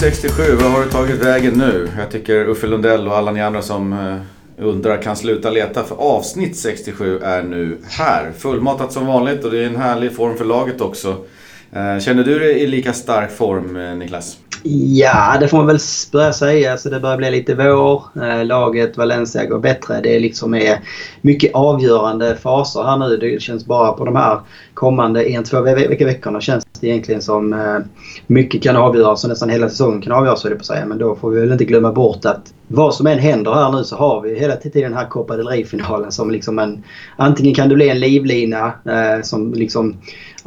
[0.00, 1.88] 67, 67, vad har du tagit vägen nu?
[1.98, 5.96] Jag tycker Uffe Lundell och alla ni andra som eh, undrar kan sluta leta för
[5.96, 8.32] avsnitt 67 är nu här.
[8.38, 11.24] Fullmatat som vanligt och det är en härlig form för laget också.
[11.72, 14.36] Eh, känner du dig i lika stark form eh, Niklas?
[14.62, 15.78] Ja, det får man väl
[16.12, 16.76] börja säga.
[16.76, 18.02] Så det börjar bli lite vår.
[18.22, 20.00] Eh, laget Valencia går bättre.
[20.00, 20.80] Det är liksom är
[21.20, 23.16] mycket avgörande faser här nu.
[23.16, 24.40] Det känns bara på de här
[24.74, 27.78] kommande en, två veckorna känns det egentligen som eh,
[28.26, 30.86] mycket kan avgöras och nästan hela säsongen kan avgöras det på säga.
[30.86, 33.84] Men då får vi väl inte glömma bort att vad som än händer här nu
[33.84, 36.84] så har vi hela tiden den här Copa del Rey-finalen som liksom en...
[37.16, 39.96] Antingen kan det bli en livlina eh, som liksom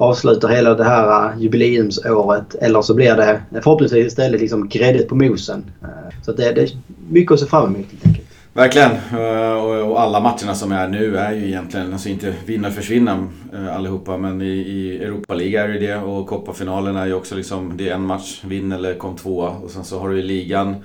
[0.01, 5.15] avslutar hela det här äh, jubileumsåret eller så blir det förhoppningsvis istället liksom gräddet på
[5.15, 5.65] mosen.
[5.81, 5.87] Äh,
[6.21, 6.69] så det, det är
[7.09, 8.27] mycket att se fram emot helt enkelt.
[8.53, 8.91] Verkligen.
[8.91, 13.27] Äh, och alla matcherna som är nu är ju egentligen, alltså inte vinna och försvinna
[13.71, 17.77] allihopa, men i, i Europa League är det det och Copa-finalen är ju också liksom,
[17.77, 19.49] det är en match, vinn eller kom tvåa.
[19.49, 20.75] Och sen så har du ju ligan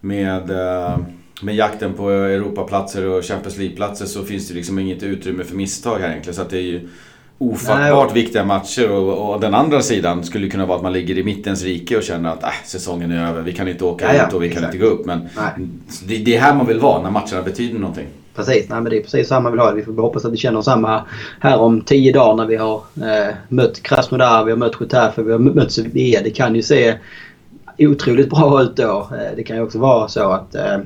[0.00, 0.50] med,
[1.42, 5.98] med jakten på Europaplatser och Champions League-platser så finns det liksom inget utrymme för misstag
[5.98, 6.34] här egentligen.
[6.34, 6.88] Så att det är ju
[7.42, 11.18] ofattbart Nej, viktiga matcher och, och, den andra sidan skulle kunna vara att man ligger
[11.18, 14.26] i mittens rike och känner att äh, säsongen är över, vi kan inte åka ja,
[14.26, 14.64] ut och vi exakt.
[14.64, 15.06] kan inte gå upp.
[15.06, 15.28] Men
[16.08, 18.06] det, det, är här man vill vara när matcherna betyder någonting.
[18.34, 19.76] Precis, Nej, men det är precis så man vill ha det.
[19.76, 21.04] Vi får hoppas att vi känner samma
[21.40, 25.32] här om tio dagar när vi har eh, mött Krasnodar, vi har mött Getafe, vi
[25.32, 26.20] har mött Sevilla.
[26.24, 26.94] Det kan ju se
[27.78, 29.08] otroligt bra ut då.
[29.12, 30.78] Eh, det kan ju också vara så att eh,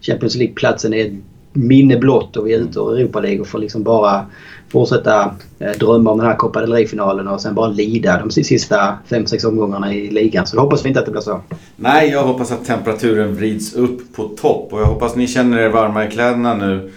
[0.00, 1.16] Champions League-platsen är
[1.52, 4.26] minne blott och vi är ute ur Europa League och får liksom bara
[4.72, 8.98] fortsätta eh, drömma om den här Copa del Rey-finalen och sen bara lida de sista
[9.08, 10.46] 5-6 omgångarna i ligan.
[10.46, 11.40] Så då hoppas vi inte att det blir så.
[11.76, 15.68] Nej, jag hoppas att temperaturen vrids upp på topp och jag hoppas ni känner er
[15.68, 16.92] varma i kläderna nu.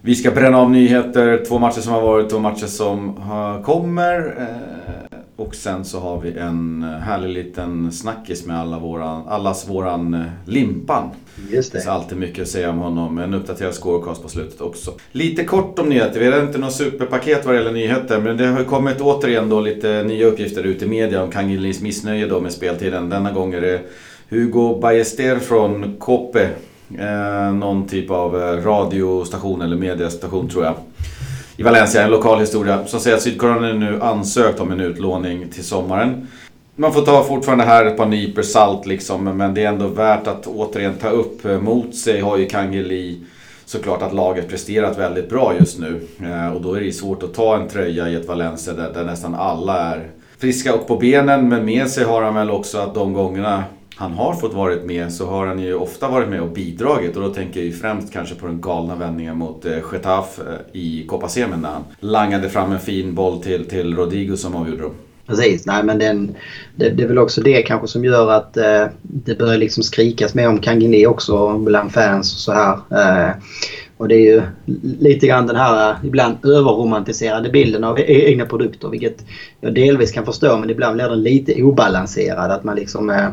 [0.00, 3.14] Vi ska bränna av nyheter, två matcher som har varit, två matcher som
[3.64, 4.34] kommer.
[4.38, 4.99] Eh,
[5.40, 10.20] och sen så har vi en härlig liten snackis med alla våran, allas våran eh,
[10.44, 11.10] Limpan.
[11.50, 11.78] Just det.
[11.78, 13.18] Det är alltid mycket att säga om honom.
[13.18, 14.94] En uppdaterad scorecast på slutet också.
[15.12, 16.20] Lite kort om nyheter.
[16.20, 18.20] Vi har inte något superpaket vad det gäller nyheter.
[18.20, 22.26] Men det har kommit återigen då lite nya uppgifter ut i media om Kangilis missnöje
[22.26, 23.08] då med speltiden.
[23.08, 23.80] Denna gång är det
[24.28, 26.48] Hugo Ballester från Kope.
[26.98, 30.74] Eh, någon typ av eh, radiostation eller mediastation tror jag
[31.60, 35.64] i Valencia, en lokal historia, som säger att Sydkorea nu ansökt om en utlåning till
[35.64, 36.28] sommaren.
[36.76, 40.26] Man får ta fortfarande här ett par nyper salt liksom, men det är ändå värt
[40.26, 41.44] att återigen ta upp.
[41.44, 43.20] Eh, mot sig har ju Kangeli
[43.64, 46.00] såklart att laget presterat väldigt bra just nu.
[46.22, 49.04] Eh, och då är det svårt att ta en tröja i ett Valencia där, där
[49.04, 51.48] nästan alla är friska och på benen.
[51.48, 53.64] Men med sig har han väl också att de gångerna
[54.00, 57.22] han har fått varit med så har han ju ofta varit med och bidragit och
[57.22, 61.06] då tänker jag ju främst kanske på den galna vändningen mot eh, Getafe eh, i
[61.06, 64.94] Copasemen när han langade fram en fin boll till, till Rodrigo som avgjorde dem.
[65.26, 66.36] Precis, nej men den,
[66.76, 70.34] det, det är väl också det kanske som gör att eh, det börjar liksom skrikas
[70.34, 72.78] mer om Kangini också bland fans och så här.
[72.90, 73.34] Eh,
[74.00, 74.42] och det är ju
[75.00, 78.88] lite grann den här ibland överromantiserade bilden av e-, egna produkter.
[78.88, 79.24] Vilket
[79.60, 82.50] jag delvis kan förstå men ibland blir den lite obalanserad.
[82.50, 83.28] Att man liksom eh,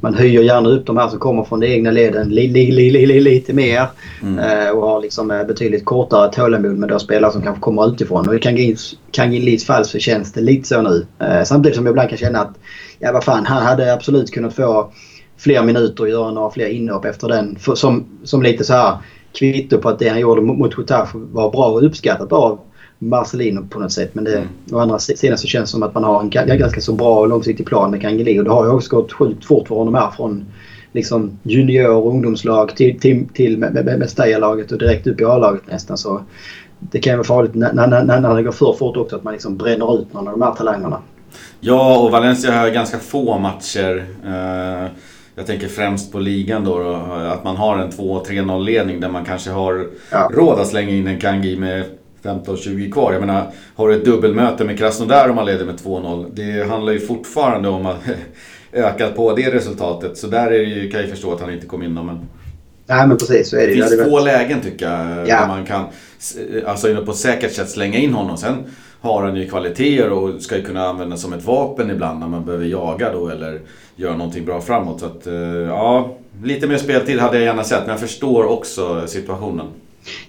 [0.00, 3.20] man höjer gärna upp de här som kommer från de egna leden li, li, li,
[3.20, 3.86] lite mer.
[4.22, 4.38] Mm.
[4.38, 8.28] Eh, och har liksom eh, betydligt kortare tålamod med de spelare som kanske kommer utifrån.
[8.28, 8.76] Och i
[9.10, 11.06] Kangilis fall så känns det lite så nu.
[11.44, 12.58] Samtidigt som jag ibland kan känna att
[12.98, 14.92] ja vad fan han hade absolut kunnat få
[15.38, 17.58] fler minuter och göra några fler inhopp efter den.
[17.74, 18.96] Som, som lite så här
[19.38, 22.58] kvitto på att det han gjorde mot Getafe var bra och uppskattat av
[22.98, 24.14] Marcelino på något sätt.
[24.14, 24.48] Men det, mm.
[24.72, 27.28] å andra sidan så känns det som att man har en ganska så bra och
[27.28, 28.40] långsiktig plan med Kangeli.
[28.40, 30.44] Och det har ju också gått sjukt fort för honom här från
[30.92, 33.58] liksom junior och ungdomslag till, till, till
[33.98, 35.98] Mestalla-laget och direkt upp i A-laget nästan.
[35.98, 36.20] Så
[36.80, 39.24] det kan ju vara farligt när, när, när, när det går för fort också att
[39.24, 40.98] man liksom bränner ut någon av de här talangerna.
[41.60, 44.04] Ja, och Valencia har ganska få matcher.
[44.26, 44.90] Eh
[45.38, 46.94] jag tänker främst på ligan då,
[47.32, 50.30] att man har en 2-3-0 ledning där man kanske har ja.
[50.34, 51.84] råd att slänga in en Kangi med
[52.22, 53.12] 15-20 kvar.
[53.12, 56.30] Jag menar, har du ett dubbelmöte med Krasnodar om man leder med 2-0.
[56.34, 57.96] Det handlar ju fortfarande om att
[58.72, 60.18] öka på det resultatet.
[60.18, 62.28] Så där är det ju, kan jag förstå att han inte kom in Men...
[62.86, 63.74] Nej men precis så är det.
[63.74, 65.28] Det finns få lägen tycker jag.
[65.28, 65.40] Ja.
[65.40, 65.84] Där man kan,
[66.66, 68.36] alltså på ett säkert sätt slänga in honom.
[68.36, 68.54] Sen
[69.06, 72.44] har han ju kvaliteter och ska ju kunna användas som ett vapen ibland när man
[72.44, 73.60] behöver jaga då eller
[73.96, 75.00] göra någonting bra framåt.
[75.00, 75.34] Så att, eh,
[75.68, 79.66] ja, lite mer speltid hade jag gärna sett men jag förstår också situationen.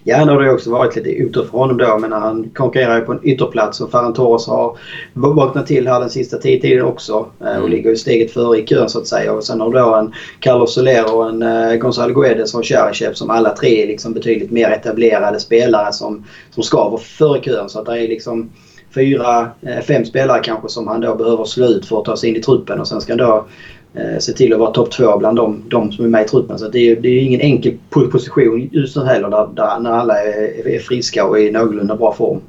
[0.04, 1.98] Ja, nu har det också varit lite otur för honom då.
[1.98, 4.76] Men han konkurrerar ju på en ytterplats och Ferran Torres har
[5.12, 7.26] vaknat till här den sista tiden också.
[7.40, 7.70] Eh, och mm.
[7.70, 9.32] ligger ju steget före i kön så att säga.
[9.32, 13.12] Och sen har du då en Carlos Soler och en uh, Gonzalo Guedes och Cheryshev
[13.12, 17.68] som alla tre är liksom betydligt mer etablerade spelare som, som ska vara före kön.
[17.68, 18.50] Så att det är liksom
[18.94, 22.30] fyra, eh, fem spelare kanske som han då behöver slå ut för att ta sig
[22.30, 22.80] in i truppen.
[22.80, 23.46] Och sen ska han då
[23.94, 26.58] eh, se till att vara topp två bland de, de som är med i truppen.
[26.58, 30.22] Så det är, det är ingen enkel position just nu heller där, där, när alla
[30.22, 32.40] är, är friska och i någorlunda bra form.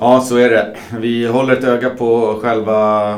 [0.00, 0.76] Ja, så är det.
[1.00, 3.14] Vi håller ett öga på själva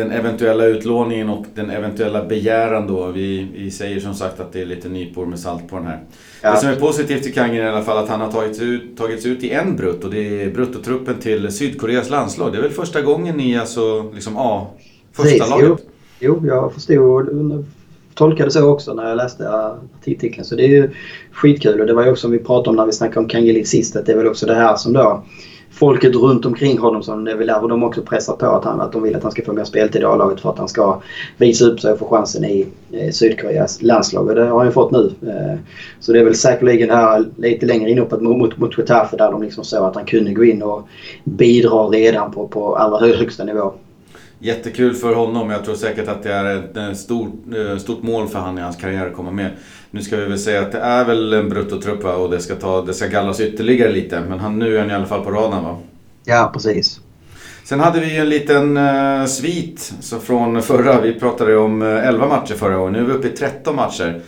[0.00, 3.06] den eventuella utlåningen och den eventuella begäran då.
[3.06, 6.00] Vi, vi säger som sagt att det är lite nypor med salt på den här.
[6.42, 6.50] Ja.
[6.50, 9.26] Det som är positivt i Kangen i alla fall att han har tagits ut, tagits
[9.26, 12.52] ut i en brutt och det är bruttotruppen till Sydkoreas landslag.
[12.52, 14.66] Det är väl första gången i alltså, liksom A,
[15.12, 15.68] första Precis, laget?
[15.68, 15.78] Jo,
[16.18, 17.64] jo, jag förstod
[18.14, 20.44] tolkade så också när jag läste artikeln.
[20.44, 20.90] Så det är ju
[21.32, 23.68] skitkul och det var ju också som vi pratade om när vi snackade om Kangelit
[23.68, 25.24] sist att det är väl också det här som då
[25.80, 28.92] folket runt omkring honom som det är väl de också pressar på att, han, att
[28.92, 31.00] de vill att han ska få mer speltid i A-laget för att han ska
[31.36, 34.28] visa upp sig och få chansen i eh, Sydkoreas landslag.
[34.28, 35.12] Och det har han ju fått nu.
[35.22, 35.58] Eh,
[36.00, 39.64] så det är väl säkerligen här lite längre inåt mot, mot Getafe där de liksom
[39.64, 40.88] såg att han kunde gå in och
[41.24, 43.72] bidra redan på, på allra högsta nivå.
[44.42, 45.50] Jättekul för honom.
[45.50, 48.76] Jag tror säkert att det är ett stort, eh, stort mål för honom i hans
[48.76, 49.50] karriär att komma med.
[49.90, 52.14] Nu ska vi väl säga att det är väl en bruttotrupp va?
[52.14, 54.20] och det ska, ta, det ska gallras ytterligare lite.
[54.20, 55.78] Men han, nu är han i alla fall på radarn va?
[56.24, 57.00] Ja, precis.
[57.64, 61.00] Sen hade vi en liten uh, svit så från förra.
[61.00, 62.92] Vi pratade om eh, 11 matcher förra året.
[62.92, 64.20] Nu är vi uppe i 13 matcher.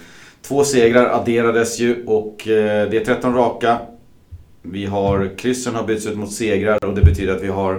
[0.43, 3.79] Två segrar adderades ju och uh, det är 13 raka.
[4.63, 7.79] Vi har, kryssen har bytts ut mot segrar och det betyder att vi har Eh,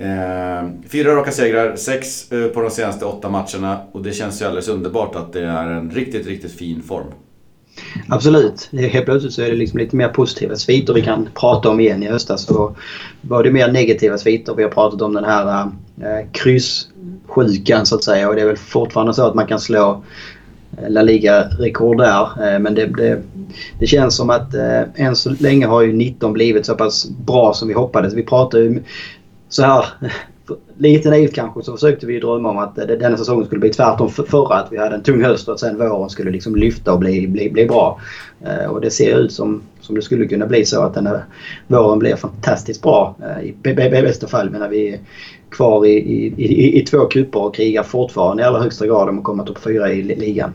[0.00, 4.46] Eh, fyra raka segrar, sex eh, på de senaste åtta matcherna och det känns ju
[4.46, 7.06] alldeles underbart att det är en riktigt, riktigt fin form.
[8.08, 8.70] Absolut.
[8.72, 12.02] Helt plötsligt så är det liksom lite mer positiva sviter vi kan prata om igen
[12.02, 12.42] i höstas.
[12.42, 12.76] Så
[13.20, 14.54] var det mer negativa sviter.
[14.54, 18.56] Vi har pratat om den här eh, kryssjukan så att säga och det är väl
[18.56, 20.02] fortfarande så att man kan slå
[20.78, 22.22] eh, La Liga-rekord där.
[22.22, 23.22] Eh, men det, det,
[23.78, 27.52] det, känns som att eh, än så länge har ju 19 blivit så pass bra
[27.54, 28.14] som vi hoppades.
[28.14, 28.82] Vi pratade ju
[29.48, 29.84] så här
[30.78, 34.54] lite naivt kanske så försökte vi drömma om att denna säsongen skulle bli tvärtom förra.
[34.54, 37.28] Att vi hade en tung höst och att sen våren skulle liksom lyfta och bli,
[37.28, 38.00] bli, bli bra.
[38.46, 41.24] Eh, och det ser ut som, som det skulle kunna bli så att den här
[41.66, 43.16] våren blir fantastiskt bra.
[43.22, 44.98] Eh, I bästa fall menar vi är
[45.50, 49.18] kvar i, i, i, i två kupor och krigar fortfarande i allra högsta grad om
[49.18, 50.54] att komma topp fyra i ligan.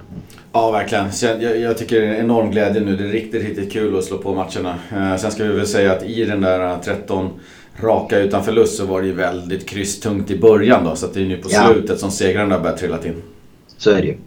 [0.54, 1.06] Ja, verkligen.
[1.42, 2.96] Jag, jag, tycker det är en enorm glädje nu.
[2.96, 4.76] Det är riktigt, riktigt kul att slå på matcherna.
[4.92, 7.30] Eh, sen ska vi väl säga att i den där 13
[7.82, 10.96] raka utan förlust så var det ju väldigt krysstungt i början då.
[10.96, 11.68] Så det är nu på ja.
[11.68, 13.22] slutet som segrarna börjar trilla in.
[13.78, 14.18] Så är det ju.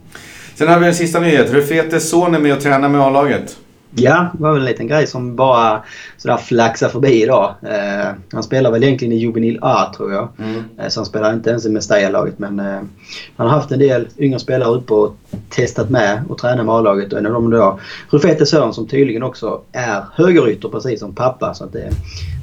[0.54, 1.52] Sen har vi en sista nyhet.
[1.52, 3.56] Rufete son är med och tränar med A-laget.
[3.98, 5.82] Ja, det var väl en liten grej som bara
[6.16, 7.54] sådär flaxade förbi idag.
[7.62, 10.28] Eh, han spelar väl egentligen i Juvenil A tror jag.
[10.38, 10.64] Mm.
[10.78, 12.38] Eh, så han spelar inte ens i Mestalla-laget.
[12.38, 12.81] Men eh,
[13.37, 15.16] han har haft en del yngre spelare uppe och
[15.50, 17.12] testat med och tränat med A-laget.
[17.12, 21.54] Och en av dem då Rufete Sören som tydligen också är högerytter precis som pappa.
[21.54, 21.90] Så att det,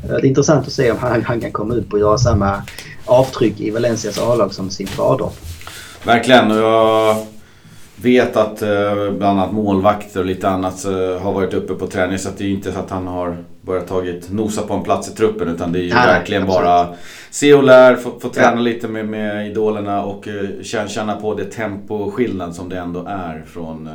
[0.08, 2.62] det är intressant att se om han, han kan komma upp och göra samma
[3.06, 5.30] avtryck i Valencias A-lag som sin fader.
[6.06, 6.52] Verkligen.
[6.52, 7.18] Och jag
[8.04, 12.18] vet att eh, bland annat målvakter och lite annat eh, har varit uppe på träning.
[12.18, 15.16] Så det är inte så att han har börjat tagit nosa på en plats i
[15.16, 15.48] truppen.
[15.48, 16.66] Utan det är ju Nej, verkligen absolut.
[16.66, 16.88] bara
[17.30, 18.62] se och lär, få, få träna ja.
[18.62, 23.88] lite med, med idolerna och uh, känna på det temposkillnad som det ändå är från
[23.88, 23.94] uh,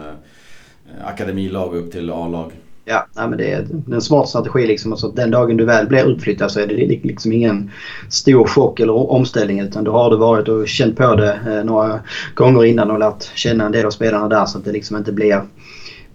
[1.05, 2.53] akademilag upp till A-lag.
[2.91, 4.67] Ja, nej, men det är en smart strategi.
[4.67, 4.93] Liksom.
[4.93, 7.71] Alltså, den dagen du väl blir utflyttad så är det liksom ingen
[8.09, 12.01] stor chock eller omställning utan då har du varit och känt på det eh, några
[12.35, 15.13] gånger innan och lärt känna en del av spelarna där så att det liksom inte
[15.13, 15.43] blir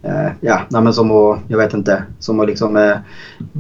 [0.03, 2.97] eh, ja, nej, som att, jag vet inte, som att liksom eh,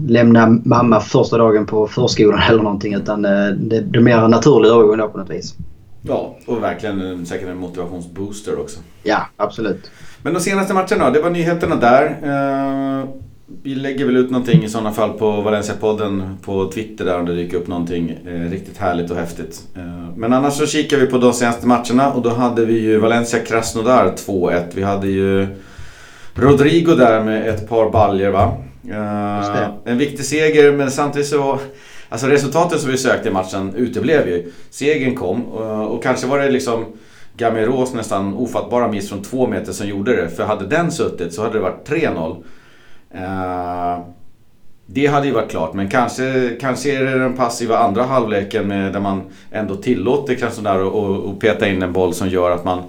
[0.07, 4.97] lämna mamma första dagen på förskolan eller någonting utan eh, det blir mer naturlig övergång
[4.97, 5.55] då på något vis.
[6.01, 8.79] Ja, och verkligen säkert en motivationsbooster också.
[9.03, 9.91] Ja, absolut.
[10.23, 12.05] Men de senaste matcherna det var nyheterna där.
[12.05, 13.09] Eh,
[13.63, 17.35] vi lägger väl ut någonting i sådana fall på Valencia-podden på Twitter där om det
[17.35, 19.61] dyker upp någonting eh, riktigt härligt och häftigt.
[19.75, 22.99] Eh, men annars så kikar vi på de senaste matcherna och då hade vi ju
[22.99, 24.63] Valencia-Krasnodar 2-1.
[24.73, 25.47] Vi hade ju
[26.35, 28.57] Rodrigo där med ett par baljer va.
[29.85, 31.59] En viktig seger men samtidigt så
[32.09, 34.51] Alltså resultatet som vi sökte i matchen uteblev ju.
[34.69, 36.85] Segern kom och, och kanske var det liksom
[37.37, 40.29] Gamiros nästan ofattbara miss från två meter som gjorde det.
[40.29, 42.43] För hade den suttit så hade det varit 3-0.
[43.15, 44.05] Uh,
[44.85, 48.93] det hade ju varit klart men kanske, kanske är det den passiva andra halvleken med,
[48.93, 49.21] där man
[49.51, 50.79] ändå tillåter Krasnodar
[51.29, 52.83] att peta in en boll som gör att man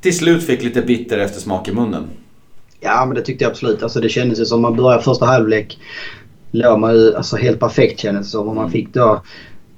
[0.00, 2.04] till slut fick lite bitter eftersmak i munnen.
[2.80, 3.82] Ja men det tyckte jag absolut.
[3.82, 5.78] Alltså, det kändes ju som att man började första halvlek
[6.50, 8.48] låg man ju alltså, helt perfekt kändes det som.
[8.48, 8.72] Och man mm.
[8.72, 9.22] fick då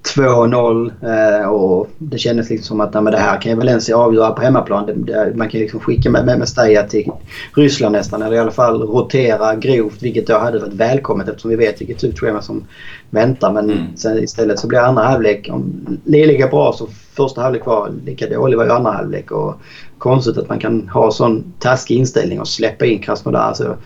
[0.02, 0.92] 2-0
[1.40, 4.42] eh, och det kändes liksom som att nej, det här kan ju Valencia avgöra på
[4.42, 5.06] hemmaplan.
[5.34, 7.10] Man kan liksom skicka med, med Mestalla till
[7.54, 11.56] Ryssland nästan eller i alla fall rotera grovt vilket då hade varit välkommet eftersom vi
[11.56, 12.64] vet vilket schema som
[13.10, 13.52] väntar.
[13.52, 13.96] Men mm.
[13.96, 17.92] sen istället så blir andra halvlek, om det är lika bra så första halvlek var
[18.04, 19.30] lika dålig var ju andra halvlek.
[19.30, 19.54] Och
[19.98, 23.40] konstigt att man kan ha sån taskig inställning och släppa in Krasnodar.
[23.40, 23.76] Alltså,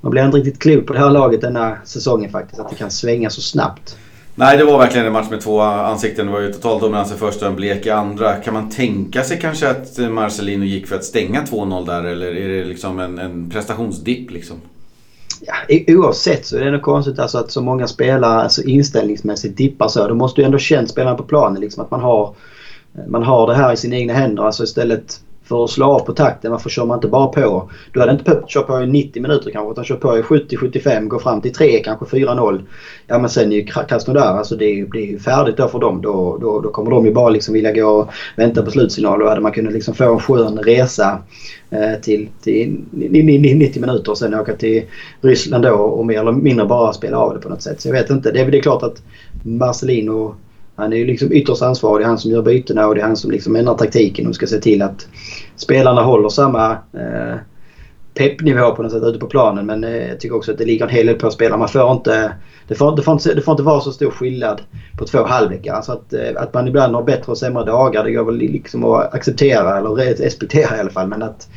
[0.00, 2.60] man blir inte riktigt klok på det här laget denna säsongen faktiskt.
[2.60, 3.96] Att det kan svänga så snabbt.
[4.34, 6.26] Nej, det var verkligen en match med två ansikten.
[6.26, 8.34] Det var ju total dominans i första och en blek i andra.
[8.34, 12.48] Kan man tänka sig kanske att Marcelino gick för att stänga 2-0 där eller är
[12.48, 14.56] det liksom en, en prestationsdipp liksom?
[15.40, 15.54] Ja,
[15.88, 20.08] oavsett så är det nog konstigt alltså att så många spelare alltså inställningsmässigt dippar så.
[20.08, 22.34] Då måste ju ändå känt spelarna på planen liksom att man har,
[23.08, 24.42] man har det här i sina egna händer.
[24.42, 26.50] Alltså istället för att slå av på takten.
[26.50, 27.70] Varför kör man inte bara på?
[27.92, 31.08] Du hade inte behövt köra på i 90 minuter kanske utan kör på i 70-75,
[31.08, 32.62] går fram till 3, kanske 4-0.
[33.06, 35.68] Ja men sen är ju Krasnodar, alltså det är ju, det är ju färdigt då
[35.68, 36.02] för dem.
[36.02, 39.20] Då, då, då kommer de ju bara liksom vilja gå och vänta på slutsignal.
[39.20, 41.18] Då hade man kunnat liksom få en skön resa
[41.70, 44.82] eh, till, till 90 minuter och sen åka till
[45.20, 47.80] Ryssland då och mer eller mindre bara spela av det på något sätt.
[47.80, 48.30] Så jag vet inte.
[48.30, 49.02] Det är, det är klart att
[49.42, 50.34] Marcelino
[50.76, 52.04] han är ju liksom ytterst ansvarig.
[52.04, 54.34] Det är han som gör bytena och det är han som liksom ändrar taktiken och
[54.34, 55.06] ska se till att
[55.56, 57.36] spelarna håller samma eh,
[58.14, 59.66] peppnivå på något sätt ute på planen.
[59.66, 61.56] Men eh, jag tycker också att det ligger en hel del på spelarna.
[61.56, 62.32] Man får inte,
[62.68, 64.62] det, får, det, får inte, det får inte vara så stor skillnad
[64.98, 65.74] på två halvlekar.
[65.74, 68.84] Alltså att, eh, att man ibland har bättre och sämre dagar det går väl liksom
[68.84, 71.08] att acceptera eller respektera i alla fall.
[71.08, 71.48] Men att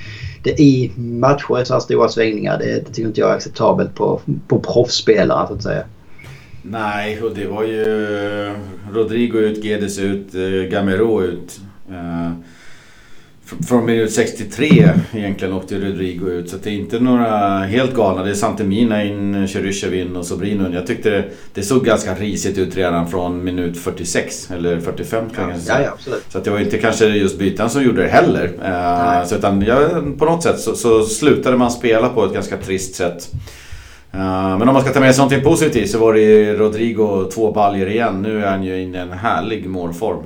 [0.44, 3.96] det i matcher är så här stora svängningar det, det tycker inte jag är acceptabelt
[3.96, 5.84] på, på proffsspelare så att säga.
[6.70, 7.86] Nej, och det var ju
[8.94, 11.60] Rodrigo ut, Guedes ut, eh, Gamero ut.
[11.90, 12.32] Eh,
[13.68, 16.50] från minut 63 egentligen åkte Rodrigo ut.
[16.50, 18.24] Så det är inte några helt galna.
[18.24, 22.58] Det är Santemina in, Cheryshev in och Sobrino Jag tyckte det, det, såg ganska risigt
[22.58, 25.80] ut redan från minut 46 eller 45 kan jag säga.
[25.80, 26.26] Ja, ja, absolut.
[26.30, 28.46] Så det var inte kanske just byten som gjorde det heller.
[28.46, 32.58] Uh, så utan, ja, på något sätt så, så slutade man spela på ett ganska
[32.58, 33.32] trist sätt.
[34.16, 37.30] Uh, men om man ska ta med sig någonting positivt så var det ju Rodrigo
[37.34, 38.22] två baljer igen.
[38.22, 40.24] Nu är han ju inne i en härlig målform.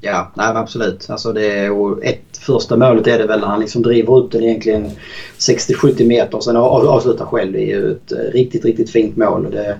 [0.00, 1.10] Ja, nej, absolut.
[1.10, 4.42] Alltså det är, ett första målet är det väl när han liksom driver ut den
[4.42, 4.90] egentligen
[5.38, 7.52] 60-70 meter och sen avslutar själv.
[7.52, 9.50] Det är ju ett eh, riktigt, riktigt fint mål.
[9.50, 9.76] Det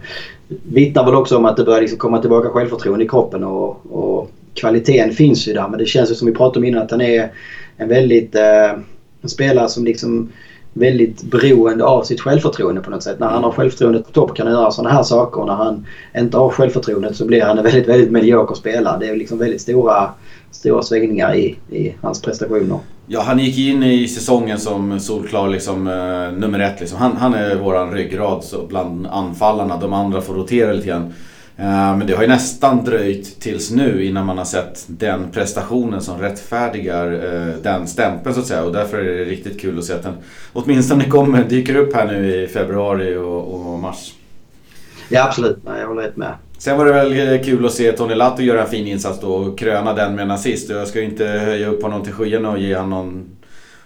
[0.49, 4.31] vittnar väl också om att det börjar liksom komma tillbaka självförtroende i kroppen och, och
[4.55, 5.69] kvaliteten finns ju där.
[5.69, 7.31] Men det känns ju som vi pratade om innan att han är
[7.77, 8.35] en väldigt...
[8.35, 8.73] Eh,
[9.23, 10.33] en spelare som liksom
[10.79, 13.19] väldigt beroende av sitt självförtroende på något sätt.
[13.19, 15.87] När han har självförtroendet på topp kan han göra sådana här saker och när han
[16.17, 18.99] inte har självförtroendet så blir han en väldigt, väldigt medioker spelare.
[18.99, 20.11] Det är liksom väldigt stora,
[20.51, 22.79] stora svängningar i, i hans prestationer.
[23.07, 26.81] Ja, han gick in i säsongen som solklar liksom, eh, nummer ett.
[26.81, 26.99] Liksom.
[26.99, 29.77] Han, han är våran ryggrad så bland anfallarna.
[29.77, 31.13] De andra får rotera lite grann.
[31.59, 36.01] Eh, men det har ju nästan dröjt tills nu innan man har sett den prestationen
[36.01, 38.65] som rättfärdigar eh, den stämpeln så att säga.
[38.65, 40.15] Och därför är det riktigt kul att se att den
[40.53, 44.15] åtminstone kommer, dyker upp här nu i februari och, och mars.
[45.09, 46.35] Ja absolut, jag håller helt med.
[46.59, 49.35] Sen var det väl eh, kul att se Tony Latto göra en fin insats då
[49.35, 50.71] och kröna den med en assist.
[50.71, 53.37] Jag ska ju inte höja upp honom till skyarna och ge honom någon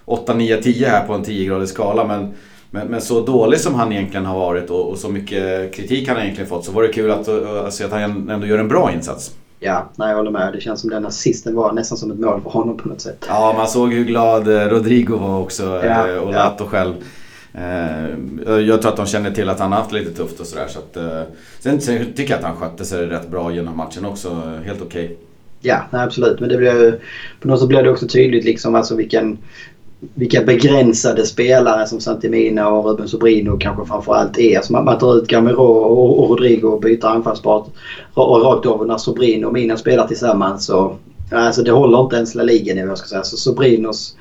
[0.05, 2.05] 8, 9, 10 här på en 10-gradig skala.
[2.05, 2.35] Men
[2.71, 6.17] men, men, så dålig som han egentligen har varit och, och, så mycket kritik han
[6.17, 9.35] egentligen fått så var det kul att, se att han ändå gör en bra insats.
[9.63, 10.53] Ja, nej, jag håller med.
[10.53, 13.25] Det känns som den assisten var nästan som ett mål för honom på något sätt.
[13.29, 16.69] Ja, man såg hur glad eh, Rodrigo var också ja, eh, och Lato ja.
[16.71, 16.95] själv.
[17.55, 20.67] Eh, jag tror att de känner till att han har haft lite tufft och sådär.
[20.69, 20.81] Så
[21.61, 24.43] sen, sen tycker jag att han skötte sig rätt bra genom matchen också.
[24.65, 25.05] Helt okej.
[25.05, 25.17] Okay.
[25.61, 26.41] Ja, nej, absolut.
[26.41, 27.01] Men det blev,
[27.41, 29.39] på något sätt blev det också tydligt liksom alltså vilken
[30.15, 34.61] vilka begränsade spelare som Santimina och Ruben Sobrino kanske framförallt är.
[34.61, 37.67] Så man, man tar ut Gamero och, och Rodrigo och byter anfallspart
[38.17, 38.87] rakt av.
[38.87, 40.97] När Sobrino och Mina spelar tillsammans så
[41.31, 43.25] alltså det håller inte ens La Liga-nivå ska säga.
[43.25, 44.15] Så Sobrinos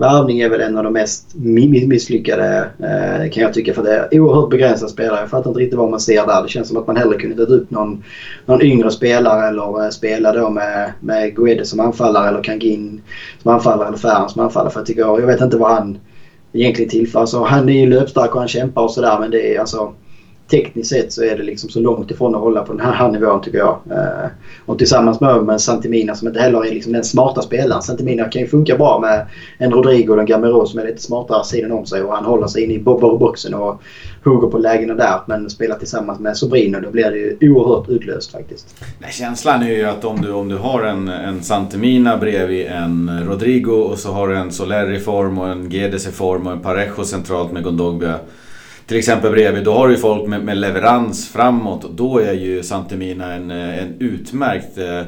[0.00, 3.74] värvning är väl en av de mest misslyckade eh, kan jag tycka.
[3.74, 5.20] För det är oerhört begränsade spelare.
[5.20, 6.42] Jag fattar inte riktigt vad man ser där.
[6.42, 8.04] Det känns som att man hellre kunde ta upp någon,
[8.46, 13.02] någon yngre spelare eller eh, spela då med, med Guedes som anfallare eller Kangin
[13.42, 14.72] som anfallare eller Färn som anfallare.
[14.72, 15.98] För jag, tycker, jag vet inte vad han
[16.52, 17.20] egentligen tillför.
[17.20, 19.92] Alltså, han är ju löpstark och han kämpar och sådär men det är alltså
[20.50, 23.42] tekniskt sett så är det liksom så långt ifrån att hålla på den här nivån
[23.42, 23.78] tycker jag.
[23.90, 24.30] Eh,
[24.66, 27.82] och tillsammans med, med Santimina som inte heller är liksom den smarta spelaren.
[27.82, 29.26] Santimina kan ju funka bra med
[29.58, 32.46] en Rodrigo och en Gamero som är lite smartare sidan om sig och han håller
[32.46, 33.82] sig inne i boxen och
[34.24, 35.20] hugger på lägena där.
[35.26, 38.84] Men spelar tillsammans med Sobrino då blir det ju oerhört utlöst faktiskt.
[38.98, 43.20] Nej, känslan är ju att om du, om du har en, en Santimina bredvid en
[43.26, 46.52] Rodrigo och så har du en Soler i form och en Gedes i form och
[46.52, 48.18] en Parejo centralt med Gondogbia
[48.90, 52.32] till exempel bredvid, då har du ju folk med, med leverans framåt och då är
[52.32, 55.02] ju Santemina en, eh, en utmärkt eh,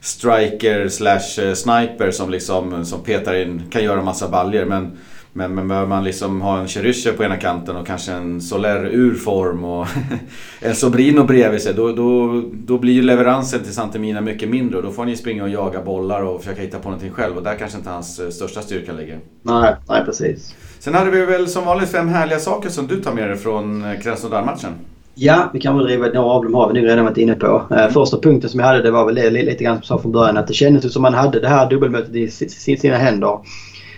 [0.00, 4.98] striker slash eh, sniper som liksom som petar in, kan göra massa baljer men
[5.32, 8.86] Men, men behöver man liksom ha en Cheryscher på ena kanten och kanske en Soler
[8.86, 9.86] ur form och
[10.60, 11.74] en Sobrino bredvid sig.
[11.74, 15.16] Då, då, då blir ju leveransen till Santemina mycket mindre och då får han ju
[15.16, 17.36] springa och jaga bollar och försöka hitta på någonting själv.
[17.36, 19.18] Och där kanske inte hans största styrka ligger.
[19.42, 20.54] Nej, nej precis.
[20.78, 23.84] Sen hade vi väl som vanligt fem härliga saker som du tar med dig från
[23.84, 24.72] eh, Krasnodar-matchen.
[25.14, 27.62] Ja, vi kan väl riva några av dem har vi nu redan varit inne på.
[27.70, 27.92] Mm.
[27.92, 30.12] Första punkten som jag hade det var väl det, lite grann som jag sa från
[30.12, 33.38] början att det kändes som man hade det här dubbelmötet i sina händer.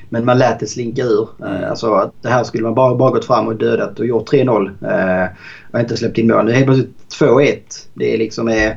[0.08, 1.28] Men man lät det slinka ur.
[1.40, 1.70] Mm.
[1.70, 5.23] Alltså att det här skulle man bara, bara gått fram och dödat och gjort 3-0.
[5.23, 5.28] Eh,
[5.73, 6.44] och inte släppt in mål.
[6.44, 7.56] Nu är helt plötsligt 2-1.
[7.94, 8.49] Det är liksom...
[8.49, 8.73] Eh,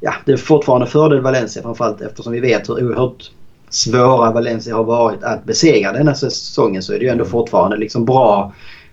[0.00, 3.30] ja, det är fortfarande fördel Valencia framförallt eftersom vi vet hur oerhört
[3.74, 8.04] svåra Valencia har varit att besegra denna säsongen så är det ju ändå fortfarande liksom
[8.04, 8.52] bra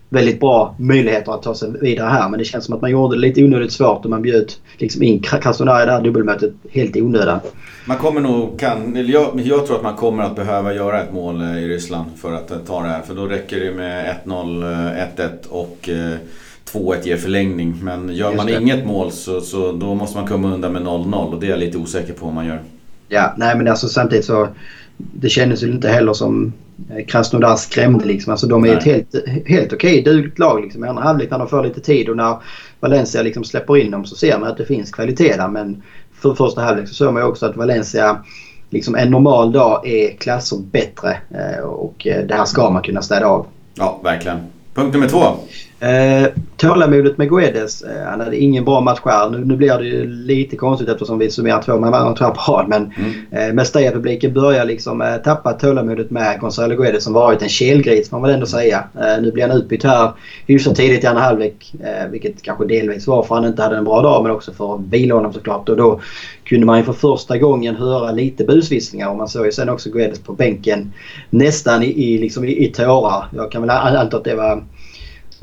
[0.10, 2.30] väldigt bra möjligheter att ta sig vidare här.
[2.30, 5.04] Men det känns som att man gjorde det lite onödigt svårt och man bjöd liksom
[5.04, 7.40] in Krasnodar i det här dubbelmötet helt i onödan.
[7.86, 11.42] Man kommer nog, kan, jag, jag, tror att man kommer att behöva göra ett mål
[11.42, 13.02] eh, i Ryssland för att eh, ta det här.
[13.02, 14.64] För då räcker det med 1-0,
[15.16, 15.90] 1-1 eh, och
[16.72, 17.80] 2-1 ger förlängning.
[17.82, 21.40] Men gör man inget mål så, så då måste man komma undan med 0-0 och
[21.40, 22.60] det är jag lite osäker på om man gör.
[23.14, 24.48] Ja, nej men alltså samtidigt så
[24.96, 26.54] det kändes ju inte heller som
[27.08, 28.32] Krasnodar skrämde liksom.
[28.32, 28.78] Alltså de är Nej.
[28.78, 29.16] ett helt,
[29.46, 30.86] helt okej dugligt lag liksom.
[30.86, 32.38] I andra halvlek när de får lite tid och när
[32.80, 35.48] Valencia liksom släpper in dem så ser man att det finns kvalitet där.
[35.48, 38.24] Men för första halvlek så såg man ju också att Valencia
[38.70, 41.18] liksom en normal dag är klasser bättre.
[41.30, 43.46] Eh, och eh, det här ska man kunna städa av.
[43.74, 44.38] Ja, verkligen.
[44.74, 45.26] Punkt nummer två.
[45.82, 47.82] Eh, tålamodet med Guedes.
[47.82, 49.30] Eh, han hade ingen bra match här.
[49.30, 52.68] Nu, nu blir det ju lite konstigt eftersom vi summerar två matcher på rad.
[52.68, 53.48] Men mm.
[53.50, 58.18] eh, Mestalla-publiken börjar liksom eh, tappa tålamodet med Gonzalo Guedes som varit en kelgris får
[58.18, 58.84] man väl ändå säga.
[58.96, 60.12] Eh, nu blir han utbytt här
[60.48, 61.74] hyfsat tidigt i andra halvlek.
[62.12, 64.82] Vilket kanske delvis var för han inte hade en bra dag men också för att
[64.82, 65.70] vila honom såklart.
[65.70, 66.00] Och då
[66.44, 69.90] kunde man ju för första gången höra lite busvisslingar och man såg ju sen också
[69.90, 70.94] Guedes på bänken
[71.30, 73.26] nästan i, i, liksom i, i tårar.
[73.36, 74.64] Jag kan väl anta att det var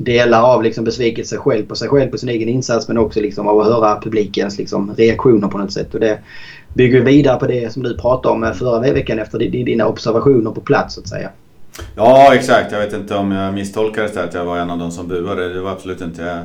[0.01, 3.47] delar av liksom besvikelse själv på sig själv på sin egen insats men också liksom
[3.47, 5.93] av att höra publikens liksom reaktioner på något sätt.
[5.93, 6.19] Och det
[6.73, 10.95] bygger vidare på det som du pratade om förra veckan efter dina observationer på plats
[10.95, 11.29] så att säga.
[11.95, 14.91] Ja exakt, jag vet inte om jag misstolkades där att jag var en av de
[14.91, 15.53] som buade.
[15.53, 16.39] Det var absolut inte jag.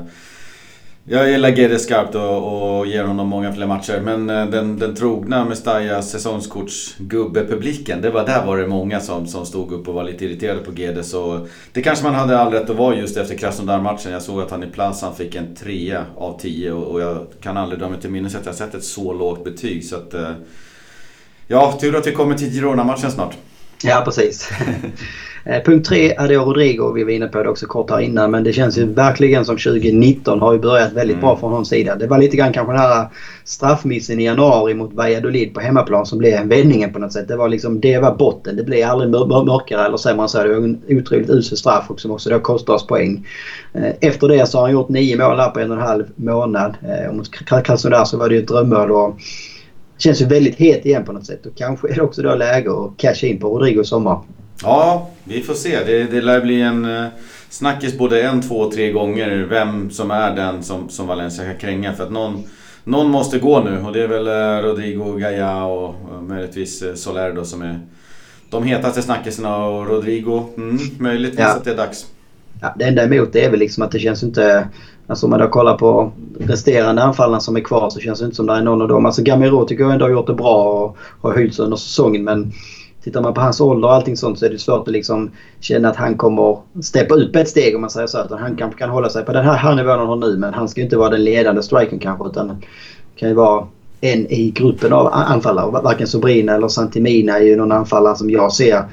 [1.06, 4.00] Jag gillar Gede skarpt och, och ger honom många fler matcher.
[4.04, 8.02] Men eh, den, den trogna Mestalla säsongskortsgubbe-publiken.
[8.02, 10.72] Det var, där var det många som, som stod upp och var lite irriterade på
[10.72, 11.04] Gede.
[11.04, 14.12] Så det kanske man hade all rätt att vara just efter Krasnodar-matchen.
[14.12, 17.56] Jag såg att han i Plazan fick en trea av tio och, och jag kan
[17.56, 19.84] aldrig dra mig till minnes att jag sett ett så lågt betyg.
[19.84, 20.30] Så att, eh,
[21.46, 23.36] ja, tur att vi kommer till Girona-matchen snart.
[23.84, 24.50] Ja, precis.
[25.46, 26.92] Eh, punkt tre jag Rodrigo.
[26.92, 28.30] Vi var inne på det också kort här innan.
[28.30, 31.20] Men det känns ju verkligen som 2019 har ju börjat väldigt mm.
[31.20, 31.96] bra från hans sida.
[31.96, 33.08] Det var lite grann kanske den här
[33.44, 37.28] straffmissen i januari mot Valladolid på hemmaplan som blev vändningen på något sätt.
[37.28, 38.56] Det var liksom, det var botten.
[38.56, 40.42] Det blev aldrig mörkare eller sämre än så.
[40.42, 43.26] Det var en otroligt usel straff som också då kostade oss poäng.
[43.72, 46.04] Eh, efter det så har han gjort nio mål här på en och en halv
[46.16, 46.76] månad.
[46.82, 47.30] Eh, och mot
[47.64, 48.90] Krasnodar så var det ju ett drömmål.
[48.90, 49.18] Och
[49.98, 51.46] känns ju väldigt het igen på något sätt.
[51.46, 54.20] Och kanske är det också då läge att casha in på Rodrigo i sommar.
[54.62, 55.84] Ja, vi får se.
[55.84, 57.06] Det, det lär bli en uh,
[57.48, 61.92] snackis både en, två, tre gånger vem som är den som, som Valencia kan kränga.
[61.92, 62.42] För att någon,
[62.84, 67.32] någon måste gå nu och det är väl uh, Rodrigo, Gaia och uh, möjligtvis Soler
[67.32, 67.80] då som är
[68.50, 69.66] de hetaste snackisarna.
[69.66, 71.56] Och Rodrigo, mm, möjligtvis ja.
[71.56, 72.06] att det är dags.
[72.64, 74.68] Ja, det enda emot det är väl liksom att det känns inte...
[75.06, 78.36] Alltså om man då kollar på resterande anfallarna som är kvar så känns det inte
[78.36, 79.06] som det är någon av dem.
[79.06, 82.52] Alltså Gamero tycker jag ändå har gjort det bra och har höjts under säsongen men
[83.02, 85.88] tittar man på hans ålder och allting sånt så är det svårt att liksom känna
[85.88, 88.18] att han kommer steppa upp ett steg om man säger så.
[88.18, 90.68] Att han kanske kan hålla sig på den här nivån han har nu men han
[90.68, 92.62] ska inte vara den ledande strikern kanske utan
[93.16, 93.66] kan ju vara
[94.00, 95.70] en i gruppen av anfallare.
[95.70, 98.84] Varken Sobrina eller Santimina är ju någon anfallare som jag ser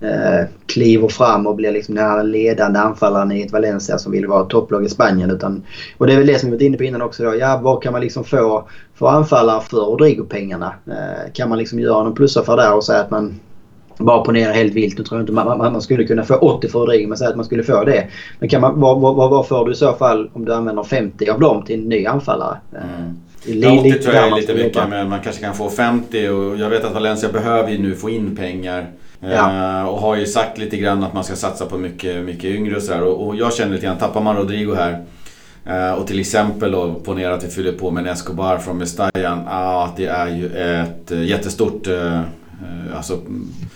[0.00, 4.26] eh, kliver fram och blir liksom den här ledande anfallaren i ett Valencia som vill
[4.26, 5.30] vara topplag i Spanien.
[5.30, 5.62] Utan,
[5.98, 7.22] och det är väl det som vi varit inne på innan också.
[7.22, 7.36] Då.
[7.36, 10.74] Ja, vad kan man liksom få för anfallare för Rodrigo-pengarna?
[10.86, 13.40] Eh, kan man liksom göra någon plusaffär där och säga att man
[13.98, 14.98] bara ponera helt vilt.
[14.98, 17.30] Nu tror jag inte man, man, man, skulle kunna få 80 för Rodrigo men säga
[17.30, 18.06] att man skulle få det.
[18.38, 21.30] Men kan man, vad, vad, vad får du i så fall om du använder 50
[21.30, 22.56] av dem till en ny anfallare?
[22.72, 23.16] Mm.
[23.44, 26.70] Ja, 80 tror jag är lite mycket men man kanske kan få 50 och jag
[26.70, 28.86] vet att Valencia behöver ju nu få in pengar.
[29.20, 29.80] Ja.
[29.82, 32.76] Uh, och har ju sagt lite grann att man ska satsa på mycket, mycket yngre
[32.76, 33.02] och sådär.
[33.02, 35.04] Och, och, jag känner lite grann, tappar man Rodrigo här
[35.68, 39.44] uh, och till exempel då ponera att vi fyller på med en Escobar från Mestajan.
[39.48, 41.88] Ah, det är ju ett uh, jättestort
[42.96, 43.18] alltså,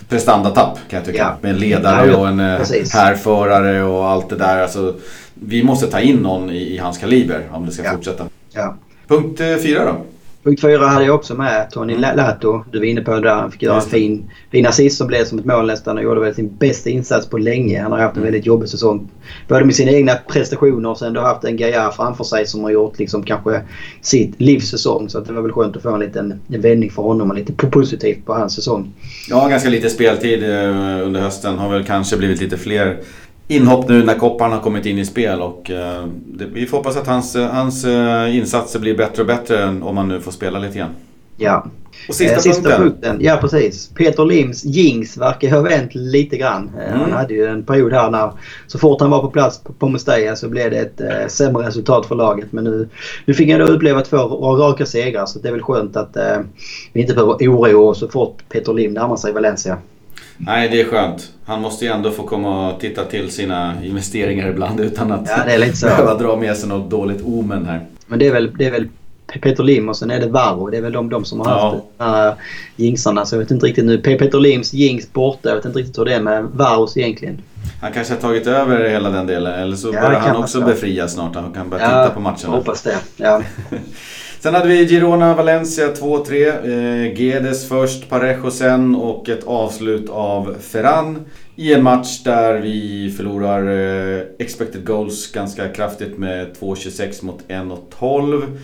[0.09, 1.17] prestandatapp kan jag tycka.
[1.17, 1.37] Ja.
[1.41, 2.93] Med en ledare och en Precis.
[2.93, 4.61] härförare och allt det där.
[4.61, 4.95] Alltså,
[5.33, 7.91] vi måste ta in någon i, i hans kaliber om det ska ja.
[7.91, 8.25] fortsätta.
[8.53, 8.75] Ja.
[9.07, 10.05] Punkt fyra då?
[10.45, 11.69] Punkt fyra hade jag också med.
[11.71, 12.17] Tony mm.
[12.17, 12.63] Lato.
[12.71, 13.35] Du var inne på det där.
[13.35, 16.21] Han fick göra en fin, fin assist som blev som ett mål nästan och gjorde
[16.21, 17.81] väl sin bästa insats på länge.
[17.81, 18.31] Han har haft en mm.
[18.31, 19.09] väldigt jobbig säsong.
[19.47, 22.71] Både med sina egna prestationer och sen då haft en Gaia framför sig som har
[22.71, 23.61] gjort liksom kanske
[24.01, 25.09] sitt livssäsong.
[25.09, 27.53] Så det var väl skönt att få en liten en vändning för honom och lite
[27.53, 28.93] positivt på hans säsong.
[29.29, 31.57] Ja, ganska lite speltid eh, under hösten.
[31.57, 32.97] Har väl kanske blivit lite fler
[33.47, 36.97] inhopp nu när kopparn har kommit in i spel och eh, det, vi får hoppas
[36.97, 40.75] att hans, hans eh, insatser blir bättre och bättre om han nu får spela lite
[40.75, 40.89] igen.
[41.37, 41.65] Ja.
[42.09, 43.17] Och sista, eh, sista punkten.
[43.21, 43.87] Ja precis.
[43.87, 46.71] Peter Lims Jings verkar ha vänt lite grann.
[46.79, 46.99] Eh, mm.
[46.99, 48.31] Han hade ju en period här när
[48.67, 51.67] så fort han var på plats på, på Mustaya så blev det ett eh, sämre
[51.67, 52.51] resultat för laget.
[52.51, 52.89] Men nu,
[53.25, 54.17] nu fick han då uppleva två
[54.55, 56.37] raka segrar så det är väl skönt att eh,
[56.93, 59.77] vi inte behöver oroa oss så fort Peter Lim närmar sig Valencia.
[60.37, 61.31] Nej, det är skönt.
[61.45, 65.43] Han måste ju ändå få komma och titta till sina investeringar ibland utan att ja,
[65.45, 65.85] det är lite så.
[65.85, 67.85] behöva dra med sig något dåligt omen här.
[68.07, 68.87] Men det är väl, det är väl
[69.41, 70.69] Peter Lim och sen är det Varro.
[70.69, 71.69] Det är väl de, de som har ja.
[71.69, 72.35] haft de här
[72.75, 73.25] jinxarna.
[73.25, 73.97] Så jag vet inte riktigt nu.
[73.97, 75.49] Peter Lims jinx borta.
[75.49, 77.41] Jag vet inte riktigt hur det är med Varros egentligen.
[77.81, 79.53] Han kanske har tagit över hela den delen.
[79.53, 81.35] Eller så ja, börjar han också befrias snart.
[81.35, 82.57] Han kan börja ja, titta på matcherna.
[82.57, 82.97] Hoppas det.
[83.17, 83.41] Ja.
[84.45, 87.05] Sen hade vi Girona Valencia 2-3.
[87.05, 91.19] Eh, Gedes först, Parejo sen och ett avslut av Ferran.
[91.55, 93.67] I en match där vi förlorar
[94.17, 98.57] eh, expected goals ganska kraftigt med 2-26 mot 1-12.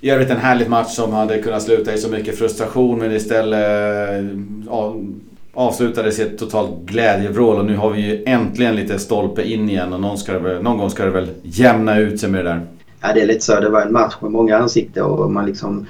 [0.00, 4.10] I övrigt en härlig match som hade kunnat sluta i så mycket frustration men istället
[4.10, 4.26] eh,
[4.66, 4.96] ja,
[5.54, 9.92] avslutades i ett totalt glädjevrål och nu har vi ju äntligen lite stolpe in igen
[9.92, 12.60] och någon, ska väl, någon gång ska det väl jämna ut sig med det där.
[13.02, 13.60] Ja, det är lite så.
[13.60, 15.86] Det var en match med många ansikten och man liksom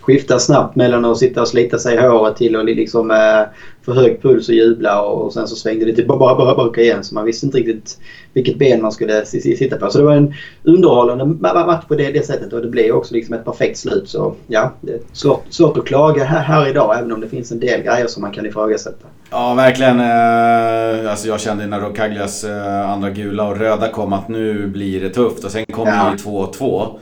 [0.00, 3.42] skiftar snabbt mellan att sitta och slita sig i håret till att liksom eh,
[3.82, 7.24] få hög puls och jubla och, och sen så svängde det tillbaka igen så man
[7.24, 7.98] visste inte riktigt
[8.32, 9.90] vilket ben man skulle sitta på.
[9.90, 13.34] Så det var en underhållande match på det, det sättet och det blev också liksom
[13.34, 14.08] ett perfekt slut.
[14.08, 17.52] Så ja, det är svårt, svårt att klaga här, här idag även om det finns
[17.52, 19.06] en del grejer som man kan ifrågasätta.
[19.30, 20.00] Ja, verkligen.
[20.00, 25.00] Eh, alltså jag kände när Rocaglias eh, andra gula och röda kom att nu blir
[25.00, 26.10] det tufft och sen kom ja.
[26.10, 26.98] ju 2-2.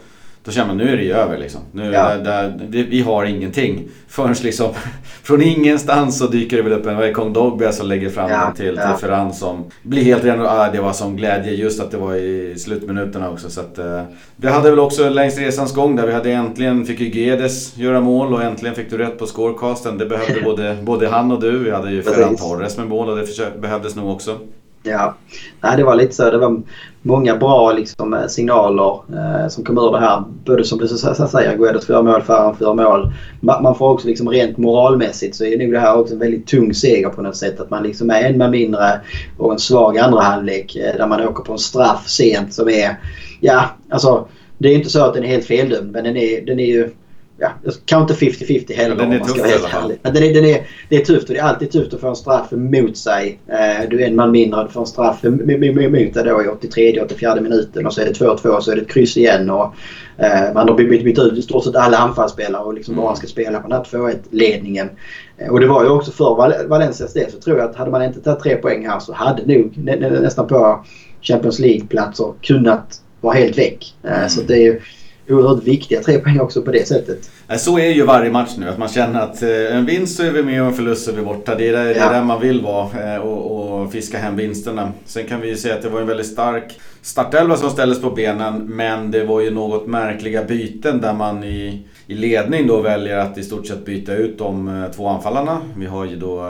[0.49, 1.61] Då känner man nu är det ju över liksom.
[1.73, 2.09] Nu, ja.
[2.09, 3.89] där, där, det, vi har ingenting.
[4.09, 4.71] Förrän liksom
[5.23, 8.31] från ingenstans så dyker det väl upp en vad är Kong Dogbe som lägger fram
[8.31, 8.45] ja.
[8.45, 8.93] den till, ja.
[8.93, 10.41] till Ferran som blir helt ren.
[10.41, 13.51] Ah, det var som glädje just att det var i slutminuterna också.
[13.51, 14.03] Så att, eh,
[14.37, 18.01] vi hade väl också längs resans gång där vi hade äntligen fick ju Gedes göra
[18.01, 19.99] mål och äntligen fick du rätt på scorecasten.
[19.99, 21.59] Det behövde både, både han och du.
[21.59, 24.39] Vi hade ju Ferran Torres med mål och det behövdes nog också.
[24.83, 25.15] Ja,
[25.61, 26.31] Nej, det var lite så.
[26.31, 26.63] Det var
[27.03, 30.25] många bra liksom, eh, signaler eh, som kom ur det här.
[30.45, 33.13] Både som du säger, Guedes fyra mål, Ferran fyra mål.
[33.41, 36.75] Man får också liksom rent moralmässigt så är nog det här också en väldigt tung
[36.75, 37.61] seger på något sätt.
[37.61, 39.01] Att man liksom är en man mindre
[39.39, 42.97] och en svag andra halvlek eh, där man åker på en straff sent som är...
[43.41, 46.61] Ja, alltså det är inte så att den är helt feldömd men den är, den
[46.61, 46.91] är ju
[47.39, 47.53] ja,
[47.85, 49.93] kanske inte 50-50 heller den är tuff i alla fall.
[50.03, 52.17] Den är, den är, det är tufft och det är alltid tufft att få en
[52.17, 53.39] straff mot sig.
[53.47, 57.41] Eh, du är en man mindre, du får en straff mot dig då i 83-84
[57.41, 59.51] minuten och så är det 2-2 och så är det ett kryss igen.
[59.51, 59.75] Och,
[60.17, 63.05] eh, man har bytt, bytt ut i stort sett alla anfallsspelare och liksom mm.
[63.05, 64.91] bara ska spela på den här 2-1-ledningen.
[65.39, 67.91] Eh, och det var ju också för Val Valencias del så tror jag att hade
[67.91, 70.85] man inte tagit tre poäng här så hade nog nä nä nästan på
[71.23, 73.95] Champions League-platser kunnat vara helt väck.
[74.05, 74.29] Eh, mm.
[74.29, 74.81] Så det är ju
[75.29, 77.31] oerhört viktiga tre poäng också på det sättet.
[77.57, 78.69] Så är ju varje match nu.
[78.69, 81.11] Att man känner att eh, en vinst så är vi med och en förlust så
[81.11, 81.55] är vi borta.
[81.55, 81.95] Det är där, ja.
[81.95, 84.93] det är där man vill vara eh, och, och, fiska hem vinsterna.
[85.05, 88.11] Sen kan vi ju säga att det var en väldigt stark startelva som ställdes på
[88.11, 88.65] benen.
[88.67, 93.39] Men det var ju något märkliga byten där man i, i ledning då väljer att
[93.39, 95.61] i stort sett byta ut de eh, två anfallarna.
[95.77, 96.43] Vi har ju då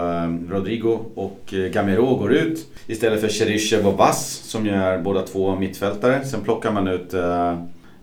[0.50, 2.66] Rodrigo och Gamero går ut.
[2.86, 6.24] Istället för Cheryshev och Vass som ju är båda två mittfältare.
[6.24, 7.14] Sen plockar man ut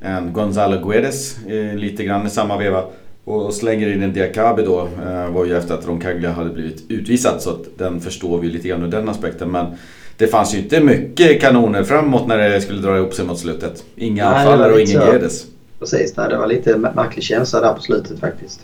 [0.06, 1.38] en Gonzalo Guedes
[1.76, 2.84] lite grann i samma veva.
[3.26, 7.41] Och slänger in en Diakabi då eh, var ju efter att Roncaglia hade blivit utvisad
[7.41, 9.52] så att den förstår vi lite grann ur den aspekten.
[9.52, 9.65] Men
[10.18, 13.84] det fanns ju inte mycket kanoner framåt när det skulle dra ihop sig mot slutet.
[13.96, 15.46] Inga anfallare och ingen Guedes.
[15.80, 18.60] Precis, nej, det var lite märklig känsla där på slutet faktiskt.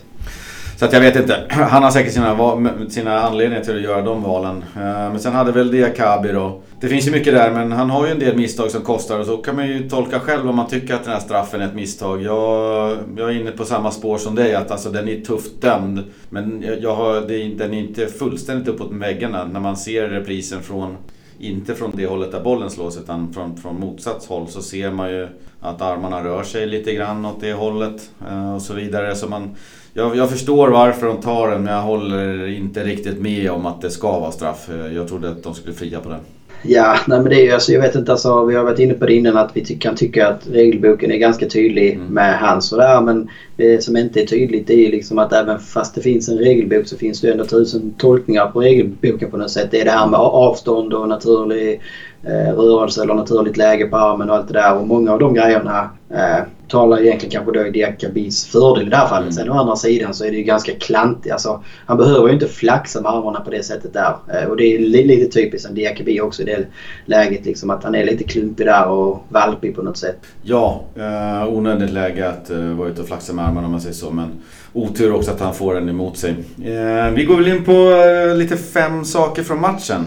[0.76, 1.44] Så att jag vet inte.
[1.50, 4.64] Han har säkert sina, sina anledningar till att göra de valen.
[4.76, 6.62] Eh, men sen hade väl Diakabi då.
[6.80, 9.26] Det finns ju mycket där men han har ju en del misstag som kostar och
[9.26, 11.74] så kan man ju tolka själv om man tycker att den här straffen är ett
[11.74, 12.22] misstag.
[12.22, 16.04] Jag, jag är inne på samma spår som dig att alltså den är tufft dömd.
[16.30, 17.20] Men jag har,
[17.58, 20.96] den är inte fullständigt uppåt väggarna när man ser reprisen från
[21.42, 25.10] inte från det hållet där bollen slås utan från, från motsatt håll så ser man
[25.10, 25.28] ju
[25.60, 29.16] att armarna rör sig lite grann åt det hållet eh, och så vidare.
[29.16, 29.54] Så man,
[29.92, 33.80] jag, jag, förstår varför de tar den men jag håller inte riktigt med om att
[33.80, 34.68] det ska vara straff.
[34.94, 36.20] Jag trodde att de skulle fria på den.
[36.62, 38.94] Ja, nej men det är ju alltså, jag vet inte alltså, vi har varit inne
[38.94, 42.06] på det innan att vi ty kan tycka att regelboken är ganska tydlig mm.
[42.06, 45.58] med hans och där men det som inte är tydligt är ju liksom att även
[45.58, 49.50] fast det finns en regelbok så finns det ändå tusen tolkningar på regelboken på något
[49.50, 49.68] sätt.
[49.70, 51.80] Det är det här med avstånd och naturlig
[52.22, 55.34] eh, rörelse eller naturligt läge på armen och allt det där och många av de
[55.34, 59.22] grejerna eh, talar egentligen kanske då i Diakabis fördel i det här fallet.
[59.22, 59.32] Mm.
[59.32, 61.32] Sen å andra sidan så är det ju ganska klantigt.
[61.32, 64.14] Alltså, han behöver ju inte flaxa med armarna på det sättet där.
[64.28, 66.66] Eh, och det är lite typiskt en Diakabi också i det
[67.04, 67.44] läget.
[67.44, 70.18] Liksom, att han är lite klumpig där och valpig på något sätt.
[70.42, 73.94] Ja, eh, onödigt läge att eh, vara ute och flaxa med armarna om man säger
[73.94, 74.10] så.
[74.10, 74.28] Men
[74.72, 76.30] otur också att han får den emot sig.
[76.64, 80.06] Eh, vi går väl in på eh, lite fem saker från matchen.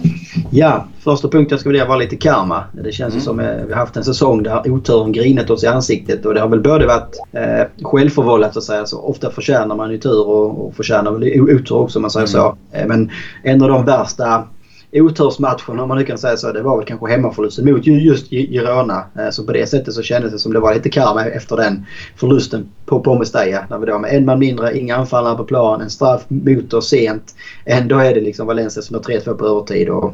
[0.52, 2.64] Ja, första punkten skulle vilja vara lite karma.
[2.72, 3.24] Det känns mm.
[3.24, 6.40] som eh, vi har haft en säsong där oturen grinat oss i ansiktet och det
[6.40, 8.86] har väl både varit eh, självförvållat så att säga.
[8.86, 12.28] Så ofta förtjänar man ju tur och, och förtjänar väl otur också om man säger
[12.28, 12.42] mm.
[12.42, 12.58] så.
[12.88, 13.12] Men
[13.44, 14.44] en av de värsta
[15.02, 16.52] otursmatchen om man nu kan säga så.
[16.52, 19.04] Det var väl kanske hemmaförlusten mot just Girona.
[19.20, 21.86] Eh, så på det sättet så kändes det som det var lite karma efter den
[22.16, 23.66] förlusten på, på Mestalla.
[23.70, 26.90] När vi då med en man mindre, inga anfallare på plan, en straff mot oss
[26.90, 27.36] sent.
[27.66, 29.90] Ändå är det liksom Valencia som har 3-2 på övertid.
[29.90, 30.14] Och,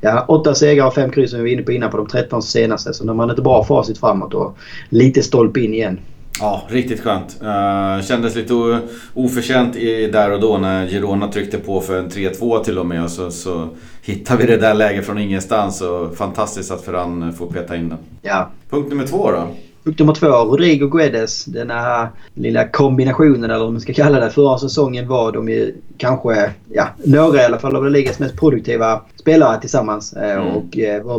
[0.00, 2.42] ja, åtta segrar och fem kryss som vi var inne på innan på de 13
[2.42, 2.94] senaste.
[2.94, 4.58] Så de man ett bra facit framåt och
[4.88, 5.98] lite stolpe in igen.
[6.40, 7.36] Ja, riktigt skönt.
[7.42, 8.80] Uh, kändes lite
[9.14, 13.04] oförtjänt i, där och då när Girona tryckte på för en 3-2 till och med.
[13.04, 13.68] Och så, så
[14.02, 17.98] hittade vi det där läget från ingenstans och fantastiskt att Ferran får peta in den.
[18.22, 18.50] Ja.
[18.70, 19.48] Punkt nummer två då?
[19.84, 21.44] Punkt nummer två, Rodrigo Guedes.
[21.44, 24.30] Den här lilla kombinationen eller vad man ska kalla det.
[24.30, 29.00] Förra säsongen var de ju kanske, ja, några i alla fall av ligans mest produktiva
[29.20, 30.12] spelare tillsammans.
[30.12, 30.46] Eh, mm.
[30.46, 31.18] Och eh, vår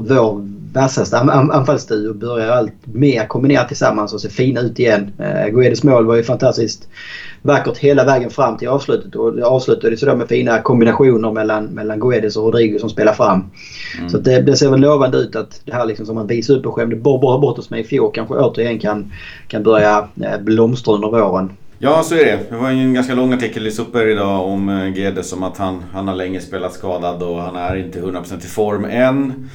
[0.73, 5.12] vassaste anfallsduo börjar allt mer kombinera tillsammans och se fina ut igen.
[5.19, 6.88] Eh, Guedes mål var ju fantastiskt
[7.41, 9.15] vackert hela vägen fram till avslutet.
[9.15, 13.43] Och det avslutades då med fina kombinationer mellan, mellan Guedes och Rodrigo som spelar fram.
[13.97, 14.10] Mm.
[14.10, 16.65] Så det, det, ser väl lovande ut att det här liksom som man visade upp
[16.65, 19.12] och skämde bort, bort oss med i fjol kanske återigen kan,
[19.47, 21.51] kan börja eh, blomstra under våren.
[21.80, 22.39] Ja, så är det.
[22.49, 25.84] Det var en ganska lång artikel i Super idag om eh, Guedes om att han,
[25.93, 29.49] han har länge spelat skadad och han är inte 100% i form än.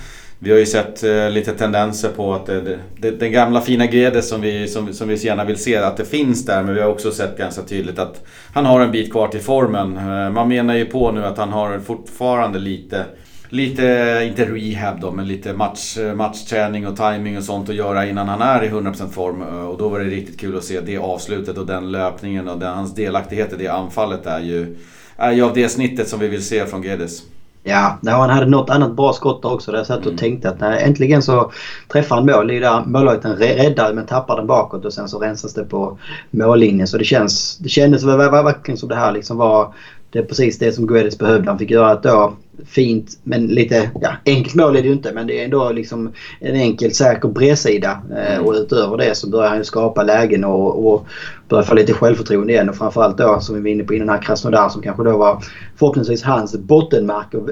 [0.45, 4.29] Vi har ju sett eh, lite tendenser på att det, det, den gamla fina Guedes
[4.29, 6.63] som vi, som, som vi så gärna vill se, att det finns där.
[6.63, 8.25] Men vi har också sett ganska tydligt att
[8.55, 9.97] han har en bit kvar till formen.
[9.97, 13.05] Eh, man menar ju på nu att han har fortfarande lite
[13.49, 18.07] lite, inte rehab då, men lite match, eh, matchträning och timing och sånt att göra
[18.07, 19.43] innan han är i 100% form.
[19.43, 22.59] Eh, och då var det riktigt kul att se det avslutet och den löpningen och
[22.59, 24.77] den, hans delaktighet i det anfallet är ju,
[25.17, 27.23] är ju av det snittet som vi vill se från Gredes.
[27.65, 29.71] Ja, han hade något annat bra skott också.
[29.71, 30.17] Där jag satt och mm.
[30.17, 31.53] tänkte att nej, äntligen så
[31.93, 32.51] träffar han mål.
[32.51, 35.99] Är där målvakten räddar men tappar den bakåt och sen så rensas det på
[36.31, 36.87] mållinjen.
[36.87, 39.75] Så det, känns, det kändes verkligen som det här liksom var
[40.13, 41.51] det är precis det som Guedes behövde.
[41.51, 45.13] Han fick göra ett då fint men lite ja, enkelt mål är det ju inte
[45.13, 48.03] men det är ändå liksom en enkel säker bredsida.
[48.11, 48.45] Mm.
[48.45, 51.07] och utöver det så börjar han ju skapa lägen och, och
[51.49, 54.23] börjar få lite självförtroende igen och framförallt då som vi var inne på innan här
[54.23, 55.45] Krasnodar som kanske då var
[55.77, 57.49] förhoppningsvis hans bottenmark och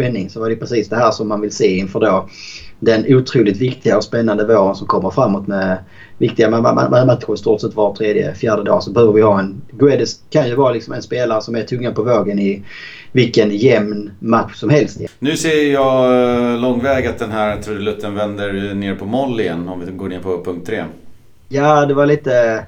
[0.00, 2.28] vändning så var det precis det här som man vill se inför då
[2.82, 5.78] den otroligt viktiga och spännande våren som kommer framåt med
[6.18, 9.62] viktiga matcher i stort sett var tredje, fjärde dag så behöver vi ha en...
[9.70, 12.62] Guedes kan ju vara liksom en spelare som är tunga på vågen i
[13.12, 15.00] vilken jämn match som helst.
[15.18, 19.80] Nu ser jag eh, långväg att den här trudelutten vänder ner på moll igen om
[19.86, 20.84] vi går ner på punkt 3.
[21.48, 22.64] Ja, det var lite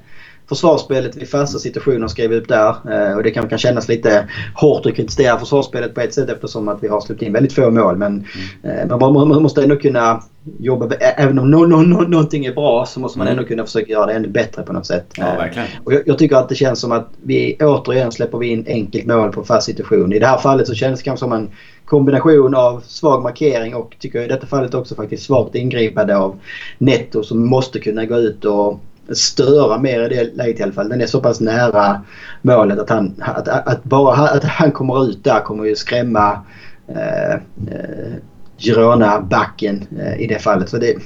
[0.49, 2.75] försvarsspelet vid fasta situationer skrev upp där.
[2.91, 6.69] Eh, och det kan, kan kännas lite hårt att kritisera försvarsspelet på ett sätt eftersom
[6.69, 7.97] att vi har släppt in väldigt få mål.
[7.97, 8.27] Men
[8.65, 8.89] mm.
[8.89, 10.23] man, man, måste ändå kunna
[10.59, 10.95] jobba.
[10.95, 13.39] Även om no, no, no, någonting är bra så måste man mm.
[13.39, 15.07] ändå kunna försöka göra det ännu bättre på något sätt.
[15.17, 15.69] Ja, verkligen.
[15.85, 19.07] Och jag, jag, tycker att det känns som att vi återigen släpper vi in enkelt
[19.07, 20.13] mål på fast situation.
[20.13, 21.51] I det här fallet så känns det kanske som en
[21.85, 26.41] kombination av svag markering och tycker jag i detta fallet också faktiskt svagt ingripande av
[26.79, 28.81] Netto som måste kunna gå ut och
[29.13, 30.89] störa mer i det läget i alla fall.
[30.89, 32.01] Den är så pass nära
[32.43, 36.39] målet att, han, att, att bara att han kommer ut där kommer ju skrämma
[36.89, 38.15] eh, eh,
[38.59, 40.69] Girona-backen eh, i det fallet.
[40.69, 40.97] Så det,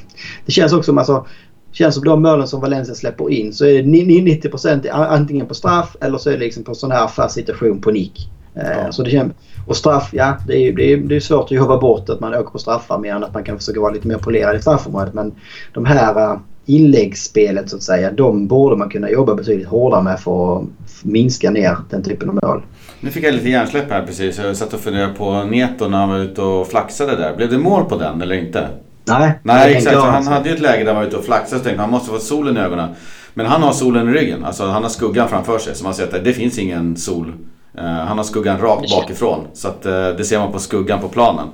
[0.47, 1.27] det känns också som alltså,
[1.73, 5.97] känns som de målen som Valencia släpper in så är det 90% antingen på straff
[6.01, 8.31] eller så är det liksom på sån här fast situation på nick.
[8.55, 8.93] Eh, ja.
[8.93, 9.33] Så det känns,
[9.69, 12.35] och straff, ja det är, det, är, det är svårt att jobba bort att man
[12.35, 15.15] åker på straffar mer än att man kan försöka vara lite mer polerad i straffområdet.
[15.15, 15.35] Men
[15.75, 20.21] de här uh, inläggsspelet så att säga, de borde man kunna jobba betydligt hårdare med
[20.21, 20.65] för att
[21.03, 22.63] minska ner den typen av mål.
[23.01, 24.39] Nu fick jag lite hjärnsläpp här precis.
[24.39, 27.37] Jag satt och funderade på Neto när han var ute och flaxade där.
[27.37, 28.69] Blev det mål på den eller inte?
[29.05, 29.33] Nej.
[29.43, 31.83] Nej exakt, han hade ju ett läge där han var ute och flaxade så tänkte
[31.83, 32.89] han måste få solen i ögonen.
[33.35, 34.45] Men han har solen i ryggen.
[34.45, 35.75] Alltså han har skuggan framför sig.
[35.75, 37.33] Så man ser att det finns ingen sol.
[37.79, 39.47] Uh, han har skuggan rakt bakifrån.
[39.53, 41.47] Så att, uh, det ser man på skuggan på planen.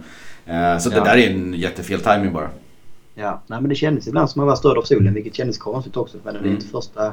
[0.47, 0.95] Eh, så Ja.
[0.99, 2.49] det där är en jättefel timing bara.
[3.15, 5.59] Ja, nej, men det kändes ibland som att man var störd av solen vilket kändes
[5.59, 6.19] konstigt också.
[6.25, 6.55] För det är Mm.
[6.55, 7.13] inte första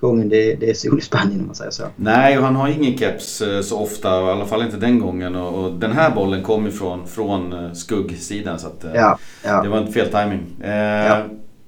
[0.00, 1.82] gången det, det är sol i Spanien om man säger så.
[1.96, 5.36] Nej, och han har ingen keps eh, så ofta, i alla fall inte den gången.
[5.36, 9.62] Och, och den här bollen kom ifrån från eh, skuggsidan så att, eh, Ja, ja.
[9.62, 10.46] det var inte fel timing.
[10.62, 10.70] Eh,
[11.06, 11.22] Ja.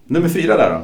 [0.07, 0.81] Nummer fyra där då?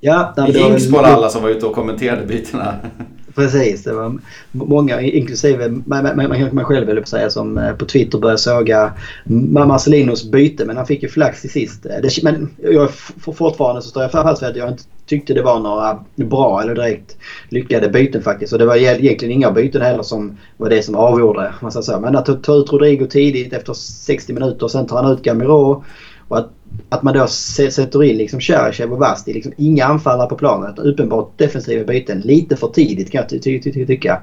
[0.00, 2.74] ja men var Jinx på alla som var ute och kommenterade bytena.
[3.34, 4.18] Precis, det var
[4.52, 8.92] många, inklusive mig man, man själv vill säga, som eh, på Twitter började såga
[9.24, 10.64] Marcelinos byte.
[10.64, 11.86] Men han fick ju flax till sist.
[11.86, 12.90] Eh, det, men jag,
[13.34, 16.74] fortfarande så står jag fast vid att jag inte tyckte det var några bra eller
[16.74, 17.16] direkt
[17.48, 18.52] lyckade byten faktiskt.
[18.52, 21.54] Och det var egentligen inga byten heller som var det som avgjorde.
[21.60, 22.00] Man säger så.
[22.00, 25.22] Men att ta, ta ut Rodrigo tidigt efter 60 minuter och sen tar han ut
[25.22, 25.84] Gamiro.
[26.32, 26.50] Och att,
[26.88, 29.32] att man då sätter in liksom Cheryshev och Vasti.
[29.32, 30.72] Liksom inga anfallare på planen.
[30.72, 32.20] utan Uppenbart defensiva byten.
[32.20, 34.20] Lite för tidigt kan jag ty- ty- ty- tycka.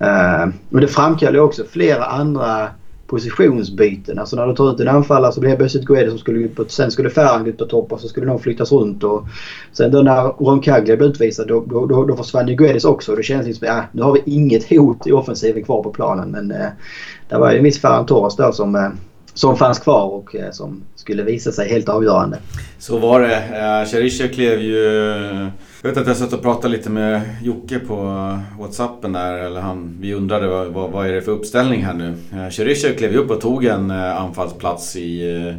[0.00, 2.68] Uh, men det framkallar ju också flera andra
[3.06, 4.18] positionsbyten.
[4.18, 6.56] Alltså när du tar ut en anfallare så blir det plötsligt Guedes som skulle ut
[6.56, 9.04] på, sen skulle Ferran ut på topp och så skulle någon flyttas runt.
[9.04, 9.26] Och
[9.72, 13.12] sen då när Roncaglia blev utvisad då, då, då, då försvann ju Guedes också.
[13.12, 16.30] Och det känns liksom att nu har vi inget hot i offensiven kvar på planen.
[16.30, 16.72] Men eh, uh,
[17.28, 18.88] det var ju en viss Ferran Torres då som, uh,
[19.38, 22.38] som fanns kvar och eh, som skulle visa sig helt avgörande.
[22.78, 23.36] Så var det.
[23.36, 23.84] Eh,
[24.28, 24.76] klev ju...
[25.82, 27.94] Jag vet att jag satt och pratade lite med Jocke på
[28.58, 29.38] Whatsappen där.
[29.38, 32.14] Eller han, vi undrade vad, vad, vad är det för uppställning här nu.
[32.32, 32.50] Eh,
[32.96, 35.54] klev ju upp och tog en eh, anfallsplats i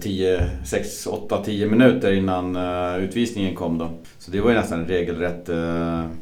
[0.00, 3.90] 10, 6, 8, 10 minuter innan eh, utvisningen kom då.
[4.18, 5.48] Så det var ju nästan regelrätt.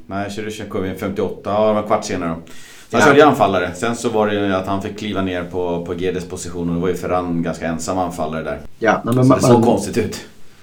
[0.06, 2.52] nej, Cheryshev kom in 58, ja det var en kvart senare då.
[2.92, 3.74] Han körde ju anfallare.
[3.74, 6.74] Sen så var det ju att han fick kliva ner på, på Gedes position och
[6.74, 8.58] det var ju Ferran ganska ensam anfallare där.
[8.78, 10.20] Ja, men Så man, det såg man, konstigt ut.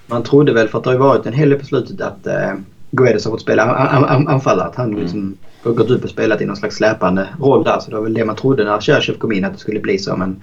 [0.07, 2.27] man trodde väl för att det har ju varit en hel del på slutet att
[2.27, 2.59] uh,
[2.91, 4.67] Guedes har fått spela an, an, anfallare.
[4.67, 7.79] Att han liksom har gått upp och spelat i någon slags släpande roll där.
[7.79, 9.97] Så det var väl det man trodde när Cherchev kom in att det skulle bli
[9.97, 10.15] så.
[10.15, 10.41] Men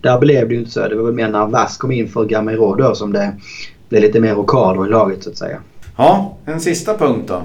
[0.00, 0.88] där blev det ju inte så.
[0.88, 3.34] Det var väl mer när Vass kom in för Gamero då som det
[3.88, 5.58] blev lite mer rockad i laget så att säga.
[5.96, 7.42] Ja, en sista punkt då.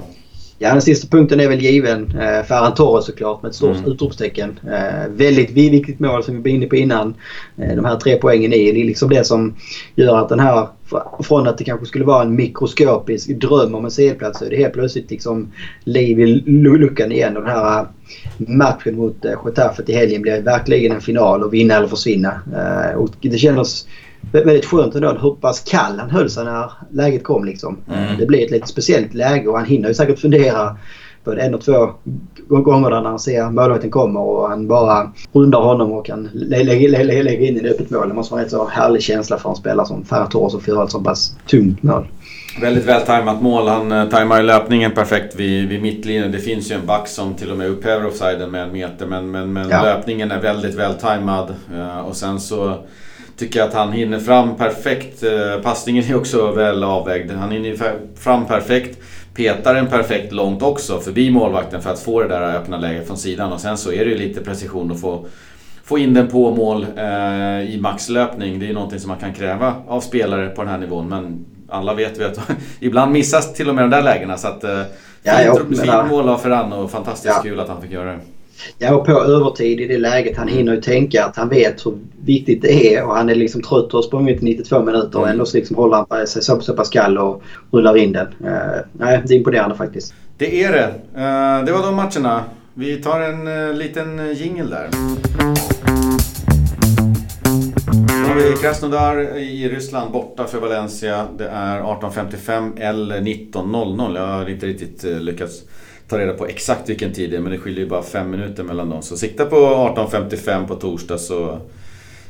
[0.62, 2.10] Ja, den sista punkten är väl given.
[2.20, 3.90] Eh, Ferran Torres såklart med ett stort Mm.
[3.92, 4.58] utropstecken.
[4.72, 7.14] Eh, väldigt viktigt mål som vi var inne på innan.
[7.58, 9.54] Eh, de här tre poängen är det är liksom det som
[9.94, 13.84] gör att den här, fr- från att det kanske skulle vara en mikroskopisk dröm om
[13.84, 15.52] en CL-plats så är det helt plötsligt liksom
[15.84, 17.36] liv i lu- luckan igen.
[17.36, 17.86] Och den här eh,
[18.38, 22.40] matchen mot eh, Getafe i helgen blev verkligen en final och vinna eller försvinna.
[22.56, 23.86] Eh, och det kändes
[24.32, 27.44] väldigt skönt ändå hur pass kall han höll sig när läget kom.
[27.44, 27.76] Liksom.
[27.92, 28.18] Mm.
[28.18, 30.76] Det blir ett lite speciellt läge och han hinner ju säkert fundera
[31.24, 31.90] på det en och två
[32.48, 36.62] gånger där när han ser målvakten kommer och han bara rundar honom och kan lä-
[36.64, 38.08] lä- lä- lä- lägga in i ett öppet mål.
[38.08, 40.70] Det måste vara en rätt så härlig känsla för en spelare som Ferran Torres få
[40.70, 42.06] göra ett så pass tungt mål.
[42.60, 43.68] Väldigt väl tajmat mål.
[43.68, 46.32] Han eh, tajmar ju löpningen perfekt vid, vid mittlinjen.
[46.32, 49.06] Det finns ju en back som till och med upphäver offsiden med en meter.
[49.06, 49.82] Men, men, men Ja.
[49.82, 51.54] löpningen är väldigt väl tajmad.
[51.74, 52.74] Eh, Och sen så
[53.40, 55.22] tycker att han hinner fram perfekt.
[55.22, 57.30] Eh, Passningen är också väl avvägd.
[57.30, 57.76] Han hinner
[58.16, 58.98] fram perfekt.
[59.34, 63.16] Petar en perfekt långt också förbi målvakten för att få det där öppna läget från
[63.16, 63.52] sidan.
[63.52, 65.26] Och sen så är det ju lite precision att få
[65.84, 68.58] få in den på mål eh, i maxlöpning.
[68.58, 71.08] Det är ju någonting som man kan kräva av spelare på den här nivån.
[71.08, 72.38] Men alla vet vi att
[72.80, 74.36] ibland missas till och med de där lägena.
[74.36, 74.82] Så att, eh,
[75.22, 77.42] Ja, fint menar- mål av Ferran och fantastiskt Ja.
[77.42, 78.18] kul att han fick göra det.
[78.78, 80.36] Ja, och på övertid i det läget.
[80.36, 83.62] Han hinner ju tänka att han vet hur viktigt det är och han är liksom
[83.62, 85.32] trött och har sprungit 92 minuter och Mm.
[85.32, 88.26] ändå så liksom håller han sig så, så pass kall och rullar in den.
[88.26, 90.14] Eh, nej, det är imponerande faktiskt.
[90.36, 90.84] Det är det.
[91.20, 92.44] Eh, det var de matcherna.
[92.74, 94.88] Vi tar en eh, liten jingel där.
[98.06, 101.26] Då har vi Krasnodar i Ryssland borta för Valencia.
[101.38, 104.16] Det är 18.55 eller 19.00.
[104.16, 105.62] Jag har inte riktigt eh, lyckats
[106.10, 108.62] ta reda på exakt vilken tid det är men det skiljer ju bara fem minuter
[108.62, 109.02] mellan dem.
[109.02, 111.58] Så sikta på 18.55 på torsdag så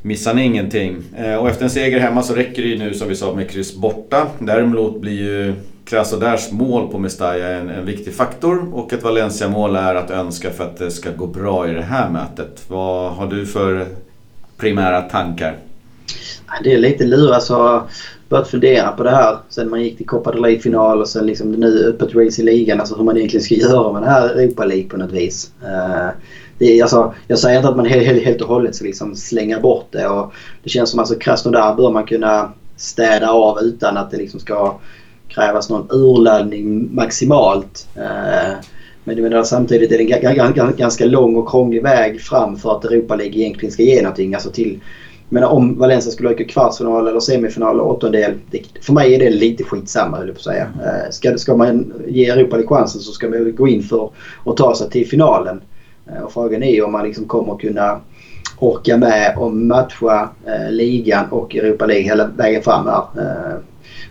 [0.02, 1.02] missar ni ingenting.
[1.16, 3.50] Eh, och efter en seger hemma så räcker det ju nu som vi sa med
[3.50, 4.26] kryss borta.
[4.38, 9.94] Däremot blir ju Krasnodars mål på Mestalla en, en viktig faktor och ett Valencia-mål är
[9.94, 12.64] att önska för att det ska gå bra i det här mötet.
[12.68, 13.86] Vad har du för
[14.56, 15.56] primära tankar?
[16.64, 17.34] Det är lite lurigt.
[17.34, 17.88] Alltså,
[18.30, 21.52] börjat fundera på det här sen man gick till Copa del Rey-final och sen liksom
[21.52, 22.80] det nu öppet race i ligan.
[22.80, 25.52] Alltså hur man egentligen ska göra med det här Europa League på något vis.
[25.62, 26.08] Uh,
[26.58, 29.60] det alltså, jag säger inte att man helt, helt, helt och hållet ska liksom slänga
[29.60, 30.08] bort det.
[30.08, 34.16] Och det känns som att alltså, Krasnodar bör man kunna städa av utan att det
[34.16, 34.78] liksom ska
[35.28, 37.88] krävas någon urladdning maximalt.
[37.96, 38.54] Eh,
[39.04, 42.84] men jag menar, samtidigt är det en ganska lång och krånglig väg fram för att
[42.84, 44.34] Europa League egentligen ska ge någonting.
[44.34, 44.80] Alltså till,
[45.30, 48.34] jag menar, om Valencia skulle åka kvartsfinal eller semifinal eller åttondel.
[48.80, 50.72] För mig är det lite skitsamma höll jag på att säga.
[50.84, 54.10] Eh, ska, ska man ge Europa League chansen så ska man gå in för
[54.44, 55.60] att ta sig till finalen.
[56.06, 58.00] Eh, och frågan är om man liksom kommer kunna
[58.58, 63.04] orka med och matcha eh, ligan och Europa League hela vägen fram här.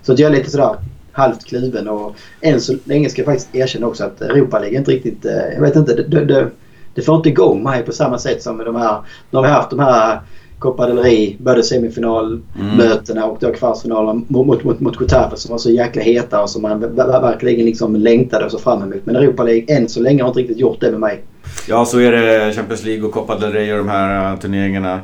[0.02, 0.76] Så att jag är lite sådär
[1.12, 4.92] halvt kluven och än så länge ska jag faktiskt erkänna också att Europa League inte
[4.92, 5.26] riktigt...
[5.56, 6.50] Jag vet inte, det, det,
[6.94, 9.02] det får inte igång mig på samma sätt som med de här...
[9.32, 10.20] Nu har vi haft de här
[10.60, 15.58] Copa del Rey, både semifinalmötena och då kvartsfinalen mot, mot, mot, mot Getafe som var
[15.58, 19.02] så jäkla heta och som man verkligen liksom längtade och så fram emot.
[19.04, 21.24] Men Europa League än så länge har inte riktigt gjort det med mig.
[21.68, 22.54] Ja, så är det.
[22.54, 25.02] Champions League och Copa del Rey och de här uh, turneringarna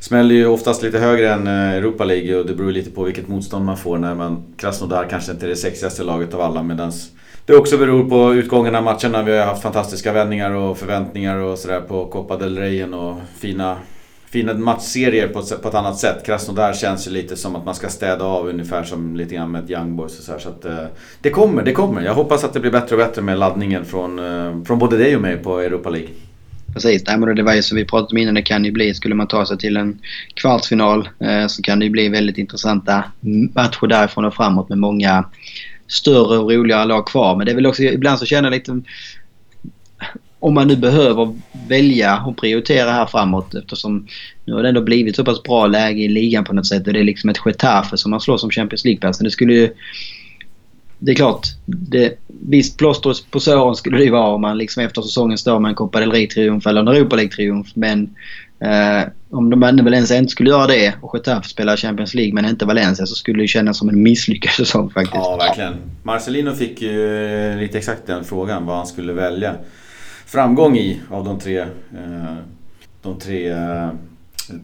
[0.00, 3.28] smäller ju oftast lite högre än uh, Europa League och det beror lite på vilket
[3.28, 4.42] motstånd man får när man...
[4.56, 7.10] Krasnodar kanske inte är det sexigaste laget av alla medans
[7.46, 9.22] det också beror på utgången av matcherna.
[9.22, 13.76] Vi har haft fantastiska vändningar och förväntningar och sådär på Copa del Reyen och fina
[14.36, 16.26] fina matchserier på ett, på ett annat sätt.
[16.26, 19.64] Krasnodar känns ju lite som att man ska städa av ungefär som lite grann med
[19.64, 20.84] ett Young Boys och så här, Så att, eh,
[21.20, 22.02] det kommer, det kommer.
[22.02, 25.16] Jag hoppas att det blir bättre och bättre med laddningen från, eh, från både dig
[25.16, 26.08] och mig på Europa League.
[26.74, 29.26] Precis, det var ju som vi pratade om innan, det kan ju bli, skulle man
[29.26, 29.98] ta sig till en
[30.34, 33.04] kvartsfinal eh, så kan det ju bli väldigt intressanta
[33.54, 35.24] matcher därifrån och framåt med många
[35.88, 37.36] större och roligare lag kvar.
[37.36, 38.82] Men det är väl också, ibland så känner jag lite
[40.40, 41.34] om man nu behöver
[41.68, 44.06] välja och prioritera här framåt eftersom
[44.44, 46.92] nu har det ändå blivit så pass bra läge i ligan på något sätt och
[46.92, 49.18] det är liksom ett Getafe som man slår som Champions League-plats.
[49.18, 49.72] Det skulle ju...
[50.98, 55.02] Det är klart, det, visst plåster på såren skulle det vara om man liksom efter
[55.02, 57.66] säsongen står med en Copa del Rey-triumf eller en Europa League-triumf.
[57.74, 58.14] Men
[58.60, 62.44] eh, om de väl Valencia inte skulle göra det och Getafe spelar Champions League men
[62.44, 65.14] inte Valencia så skulle det kännas som en misslyckad säsong faktiskt.
[65.14, 65.74] Ja, verkligen.
[66.02, 69.54] Marcelino fick ju lite exakt den frågan vad han skulle välja
[70.26, 72.34] framgång i av de tre, eh,
[73.02, 73.88] de tre eh,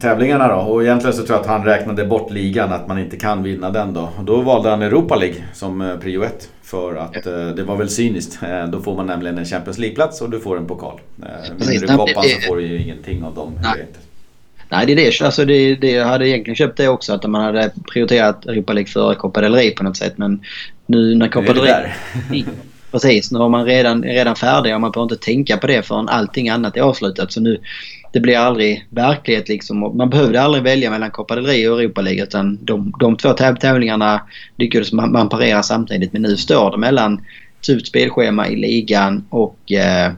[0.01, 0.55] tävlingarna då.
[0.55, 3.69] Och egentligen så tror jag att han räknade bort ligan, att man inte kan vinna
[3.69, 4.09] den då.
[4.17, 6.49] Och då valde han Europa League som eh, prio ett.
[6.63, 7.23] För att
[7.55, 8.39] det var väl cyniskt.
[8.71, 10.99] Då får man nämligen en Champions League-plats och du får en pokal.
[11.57, 13.59] Vinner du koppan så får du ju ingenting av dem.
[13.63, 13.87] Nej.
[14.69, 15.21] Nej, det är det.
[15.21, 15.91] Alltså det, det.
[15.91, 17.13] Jag hade egentligen köpt det också.
[17.13, 20.17] Att man hade prioriterat Europa League före Copa del Rey på något sätt.
[20.17, 20.41] Men
[20.85, 22.45] nu när Copa del Rey...
[22.93, 26.09] Precis, nu är man redan, redan färdig och man behöver inte tänka på det förrän
[26.09, 27.31] allting annat är avslutat.
[27.31, 27.61] Så nu,
[28.11, 29.97] det blir aldrig verklighet liksom.
[29.97, 33.33] Man behövde aldrig välja mellan Copa del Rey och Europa League utan de, de två
[33.33, 34.21] tävlingarna
[34.57, 36.13] lyckades man, man parera samtidigt.
[36.13, 37.21] Men nu står det mellan
[37.65, 40.11] tufft spelschema i ligan och eh,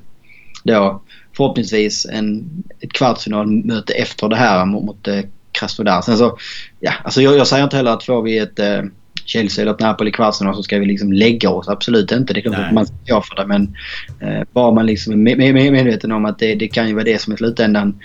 [0.63, 1.01] då
[1.37, 2.49] förhoppningsvis en,
[2.79, 5.21] ett kvartsfinalmöte efter det här mot, mot eh,
[5.51, 6.01] Krasnodar.
[6.01, 6.37] Sen så,
[6.79, 8.81] ja, alltså jag, jag säger inte heller att får vi ett eh,
[9.25, 11.67] Chelsea eller Napoli kvartsfinal så ska vi liksom lägga oss.
[11.67, 12.33] Absolut inte.
[12.33, 13.47] Det är klart att man ska för det.
[13.47, 13.75] Men
[14.19, 17.03] eh, bara man liksom är med, med, medveten om att det, det kan ju vara
[17.03, 17.99] det som i slutändan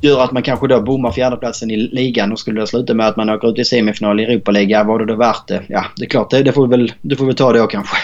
[0.00, 3.16] gör att man kanske då bommar fjärdeplatsen i ligan och skulle det sluta med att
[3.16, 4.84] man åker ut i semifinal i Europa League.
[4.84, 5.62] Var det då värt det?
[5.68, 6.30] Ja, det är klart.
[6.30, 7.96] Det, det får vi väl, det får vi ta då kanske.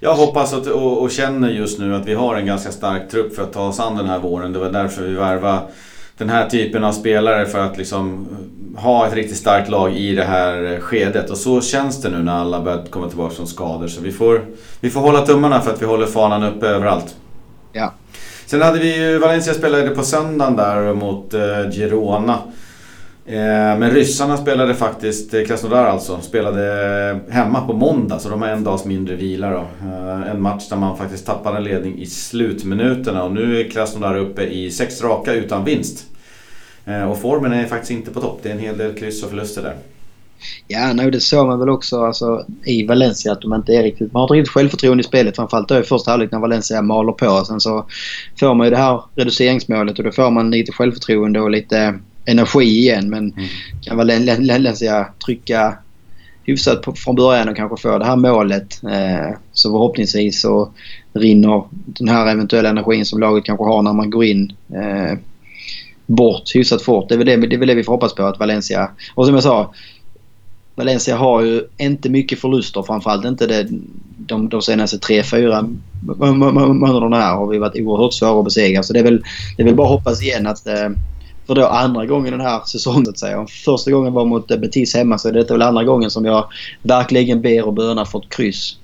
[0.00, 3.34] Jag hoppas att, och, och, känner just nu att vi har en ganska stark trupp
[3.34, 4.52] för att ta oss an den här våren.
[4.52, 5.60] Det var därför vi värvade
[6.18, 8.26] den här typen av spelare för att liksom
[8.78, 11.30] ha ett riktigt starkt lag i det här skedet.
[11.30, 13.88] Och så känns det nu när alla börjar komma tillbaka från skador.
[13.88, 14.44] Så vi får,
[14.80, 17.16] vi får hålla tummarna för att vi håller fanan uppe överallt.
[17.72, 17.92] Ja.
[18.46, 22.38] Sen hade vi ju, Valencia spelade på söndagen där mot eh, Girona.
[23.26, 28.48] Eh, men ryssarna spelade faktiskt, eh, Krasnodar alltså, spelade hemma på måndag så de har
[28.48, 29.66] en dags mindre vila då.
[29.88, 34.18] Eh, en match där man faktiskt tappade en ledning i slutminuterna och nu är Krasnodar
[34.18, 36.04] uppe i sex raka utan vinst.
[37.10, 39.62] Och formen är faktiskt inte på topp, det är en hel del kryss och förluster
[39.62, 39.74] där.
[40.66, 44.12] Ja, nej, det såg man väl också alltså, i Valencia att de inte är riktigt...
[44.12, 47.12] Man har inte riktigt självförtroende i spelet framförallt då i första halvlek när Valencia maler
[47.12, 47.44] på.
[47.44, 47.86] Sen så
[48.40, 52.64] får man ju det här reduceringsmålet och då får man lite självförtroende och lite energi
[52.64, 53.10] igen.
[53.10, 53.48] Men mm.
[53.82, 55.78] kan Valencia trycka
[56.44, 60.70] hyfsat på, från början och kanske få det här målet eh, så förhoppningsvis så
[61.12, 65.18] rinner den här eventuella energin som laget kanske har när man går in eh,
[66.08, 67.08] bort hyfsat fort.
[67.08, 68.90] Det är, väl det, det är väl det vi får hoppas på att Valencia...
[69.14, 69.74] Och som jag sa,
[70.74, 72.82] Valencia har ju inte mycket förluster.
[72.82, 73.66] Framförallt inte det,
[74.16, 75.68] de, de senaste tre, fyra
[76.02, 78.82] månaderna här har vi varit oerhört svåra att besegra.
[78.82, 79.22] Så det är väl,
[79.56, 80.88] det är väl bara att hoppas igen att eh,
[81.46, 83.40] för då andra gången den här säsongen så att säga.
[83.40, 86.24] Om första gången var mot eh, Betis hemma så är detta väl andra gången som
[86.24, 86.44] jag
[86.82, 88.76] verkligen ber och bönar för ett kryss.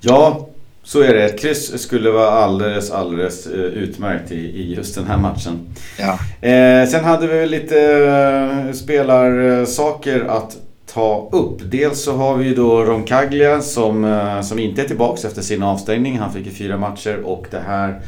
[0.00, 0.48] Ja,
[0.84, 1.24] så är det.
[1.24, 5.58] Ett kryss skulle vara alldeles, alldeles eh, utmärkt i, i just den här matchen.
[5.98, 6.18] Ja.
[6.48, 10.56] Eh, sen hade vi lite eh, spelarsaker att
[10.94, 11.58] ta upp.
[11.64, 16.18] Dels så har vi då Roncaglia som, eh, som inte är tillbaks efter sin avstängning.
[16.18, 18.00] Han fick ju fyra matcher och det här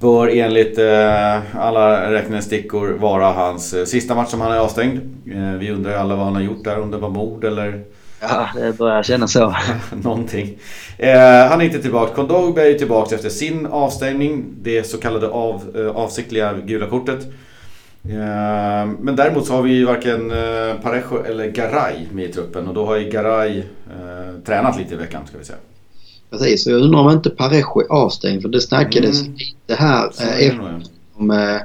[0.00, 5.00] bör enligt eh, alla räknestickor vara hans eh, sista match som han är avstängd.
[5.34, 7.84] Eh, vi undrar ju alla vad han har gjort där, om det var mord eller...
[8.20, 9.56] Ja, det börjar kännas så.
[10.02, 10.58] Någonting.
[10.98, 12.14] Eh, han är inte tillbaka.
[12.14, 14.44] Kondogbe är tillbaka efter sin avstängning.
[14.62, 17.26] Det så kallade av, eh, avsiktliga gula kortet.
[18.08, 22.68] Eh, men däremot så har vi ju varken eh, Parejo eller Garay med i truppen
[22.68, 25.58] och då har ju Garay eh, tränat lite i veckan ska vi säga.
[26.30, 29.34] Precis, så jag undrar om inte Parejo är avstängd för det snackades mm.
[29.34, 30.82] lite här eh, efter,
[31.14, 31.60] om, eh,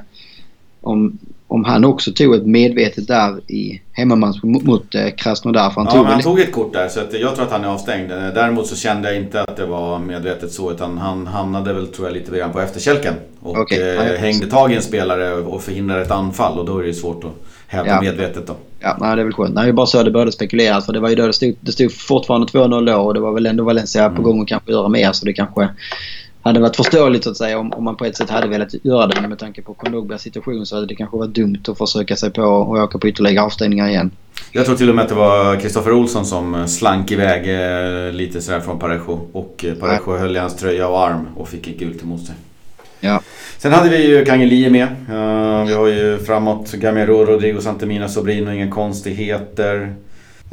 [0.80, 1.18] om
[1.52, 5.70] om han också tog ett medvetet där i hemmamatch mot, eh, Krasnodar.
[5.70, 7.64] För han ja, tog han tog ett kort där så att jag tror att han
[7.64, 8.12] är avstängd.
[8.12, 11.86] Eh, däremot så kände jag inte att det var medvetet så utan han hamnade väl
[11.86, 13.14] tror jag lite grann på efterkälken.
[13.40, 13.80] Och okay.
[13.80, 16.94] eh, hängde tag i en spelare och förhindrade ett anfall och då är det ju
[16.94, 17.32] svårt att
[17.66, 18.00] hävda ja.
[18.00, 18.54] medvetet då.
[18.80, 19.54] Ja, nej, det är väl skönt.
[19.54, 20.86] Det är bara så det började spekuleras.
[20.86, 23.32] För det var ju då det stod, det stod fortfarande 2-0 då och det var
[23.32, 24.16] väl ändå Valencia mm.
[24.16, 25.12] på gång att kanske göra mer.
[25.12, 25.68] Så det kanske
[26.42, 29.06] hade varit förståeligt så att säga om, om man på ett sätt hade velat göra
[29.06, 29.20] det.
[29.20, 32.30] Men med tanke på Kondogbas situation så hade det kanske varit dumt att försöka sig
[32.30, 34.10] på att åka på ytterligare avstängningar igen.
[34.52, 38.40] Jag tror till och med att det var Kristoffer Olsson som slank iväg eh, lite
[38.40, 39.28] sådär från Parejo.
[39.32, 40.16] Och eh, Parejo ja.
[40.16, 42.34] höll i hans tröja och arm och fick ett gult emot sig.
[43.00, 43.20] Ja.
[43.58, 44.88] Sen hade vi ju Kangelie med.
[45.10, 49.94] Uh, vi har ju framåt Gamero, Rodrigo Santemina, Sobrino, inga konstigheter.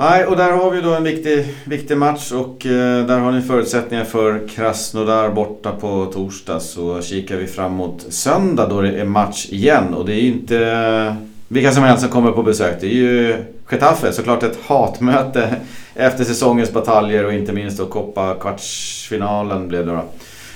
[0.01, 3.41] Nej, och där har vi då en viktig, viktig match och eh, där har ni
[3.41, 6.59] förutsättningar för Krasnodar borta på torsdag.
[6.59, 10.27] Så kikar vi fram mot söndag då det är match igen och det är ju
[10.27, 11.13] inte eh,
[11.47, 12.81] vilka som helst som kommer på besök.
[12.81, 13.35] Det är ju
[13.71, 15.55] Getafe, såklart ett hatmöte
[15.95, 20.03] efter säsongens bataljer och inte minst då Copa kvartsfinalen blev det då.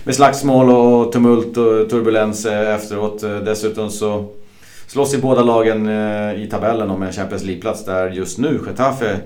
[0.04, 3.24] Med slagsmål och tumult och turbulens eh, efteråt.
[3.24, 4.26] Eh, dessutom så
[4.94, 9.20] slåss i båda lagen eh, i tabellen om en Champions League-plats där just nu Getafe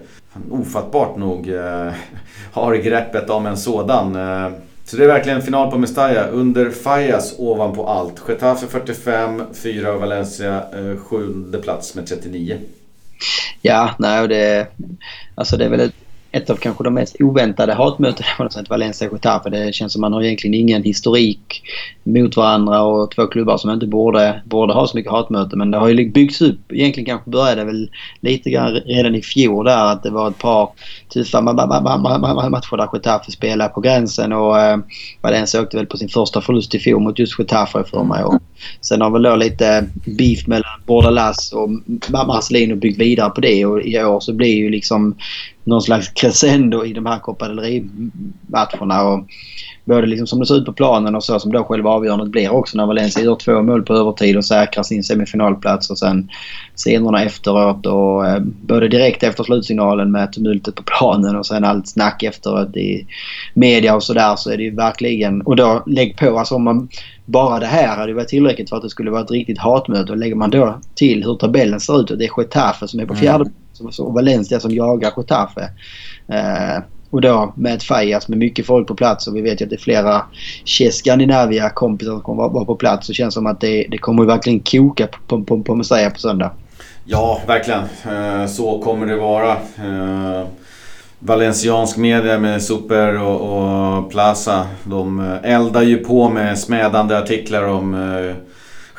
[0.51, 1.91] ofattbart nog eh,
[2.51, 4.15] har greppet om en sådan.
[4.15, 4.51] Eh,
[4.85, 8.21] så det är verkligen final på Mestalla under Fajas ovanpå allt.
[8.27, 12.57] Getafe 45, 4 och Valencia eh, sjunde plats med 39.
[13.61, 14.67] Ja, nej det...
[15.35, 15.95] Alltså det är väl ett
[16.37, 19.49] ett av kanske de mest oväntade hatmötena på något sätt, Valencia och Getafe.
[19.49, 21.63] Det känns som man har egentligen ingen historik
[22.03, 25.55] mot varandra och två klubbar som inte borde, borde ha så mycket hatmöte.
[25.55, 26.71] Men det har ju liksom byggts upp.
[26.71, 30.69] Egentligen kanske började väl lite grann redan i fjol där att det var ett par
[31.13, 34.77] tuffa matcher där Getafe spelade på gränsen och eh,
[35.21, 38.23] Valencia åkte väl på sin första förlust i fjol mot just Getafe för mig.
[38.23, 38.39] Och
[38.81, 39.85] sen har väl då lite
[40.17, 41.69] beef mellan Bordalas och
[42.27, 45.15] Marcelino byggt vidare på det och i år så blir ju liksom
[45.67, 49.25] någon slags crescendo i de här Copa del Rey-matcherna.
[49.85, 52.51] både liksom som det ser ut på planen och så som då själva avgörandet blir
[52.51, 56.29] också när Valencia gör två mål på övertid och säkrar sin semifinalplats och sen
[56.75, 61.87] scenerna efteråt och eh, både direkt efter slutsignalen med tumultet på planen och sen allt
[61.87, 63.07] snack efteråt i
[63.53, 65.41] media och sådär så är det ju verkligen...
[65.41, 66.89] Och då lägg på alltså om man...
[67.29, 70.17] Bara det här hade varit tillräckligt för att det skulle vara ett riktigt hatmöte och
[70.17, 73.15] lägger man då till hur tabellen ser ut och det är Getafe som är på
[73.15, 75.69] fjärde mm och Valencia som jagar Getafe.
[76.27, 79.65] Eh, och då med ett Fajas med mycket folk på plats och vi vet ju
[79.65, 80.21] att det är flera
[80.65, 83.07] Che Scandinavia kompisar som kommer vara på plats.
[83.07, 86.19] Så känns det som att det, det kommer verkligen koka på, på, på Messiah på
[86.19, 86.51] söndag.
[87.05, 87.79] Ja, verkligen.
[87.81, 89.51] Eh, så kommer det vara.
[89.51, 90.47] Eh,
[91.19, 94.67] Valenciansk media med Super och, och, Plaza.
[94.83, 97.95] De eh, eldar ju på med smädande artiklar om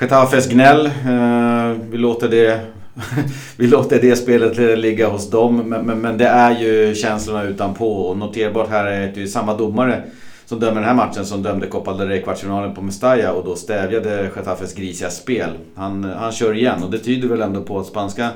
[0.00, 0.90] Getafes gnäll.
[1.90, 2.60] Vi låter det
[3.56, 5.56] vi låter det spelet ligga hos dem.
[5.56, 7.92] Men, men, men, det är ju känslorna utanpå.
[7.92, 10.02] Och noterbart här är att det är samma domare
[10.46, 13.56] som dömer den här matchen som dömde Copa del Rey kvartsfinalen på Mestalla och då
[13.56, 15.50] stävjade Getafes grisiga spel.
[15.74, 18.30] Han, han kör igen och det tyder väl ändå på att spanska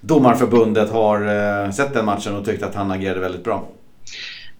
[0.00, 1.20] domarförbundet har
[1.64, 3.68] eh, sett den matchen och tyckt att han agerade väldigt bra.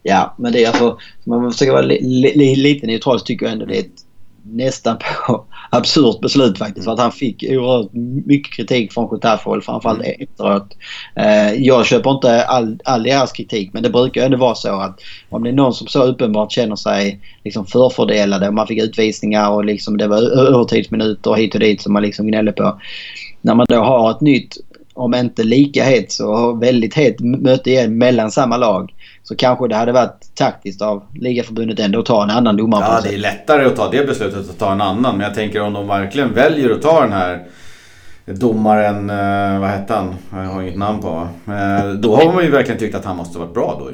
[0.03, 0.89] Ja, men det är alltså...
[1.27, 4.05] om Man försöker vara li, li, lite neutral så tycker jag ändå det är ett
[4.43, 6.85] nästan på absurt beslut faktiskt.
[6.85, 7.93] För att han fick oerhört
[8.27, 10.17] mycket kritik från Getafe framförallt mm.
[10.21, 10.77] efteråt.
[11.17, 15.01] Eh, jag köper inte all, all deras kritik men det brukar ändå vara så att
[15.31, 19.51] om det är någon som så uppenbart känner sig liksom förfördelade och man fick utvisningar
[19.51, 22.81] och liksom det var övertidsminuter hit och dit som man liksom gnällde på.
[23.41, 24.57] När man då har ett nytt,
[24.95, 28.93] om inte lika het så väldigt het möte igen mellan samma lag
[29.33, 32.85] så kanske det hade varit taktiskt av ligaförbundet ändå att ta en annan domare.
[32.85, 35.17] Ja, det är lättare att ta det beslutet att ta en annan.
[35.17, 37.45] Men jag tänker om de verkligen väljer att ta den här
[38.27, 40.15] domaren, eh, vad hette han?
[40.31, 41.29] Jag har inget namn på.
[41.47, 43.91] Eh, då har man ju verkligen tyckt att han måste varit bra då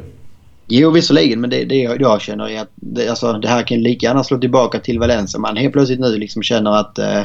[0.66, 1.40] Jo, visserligen.
[1.40, 4.38] Men det, det jag känner är att det, alltså, det här kan lika gärna slå
[4.38, 5.40] tillbaka till Valencia.
[5.40, 7.22] Man helt plötsligt nu liksom känner att, eh,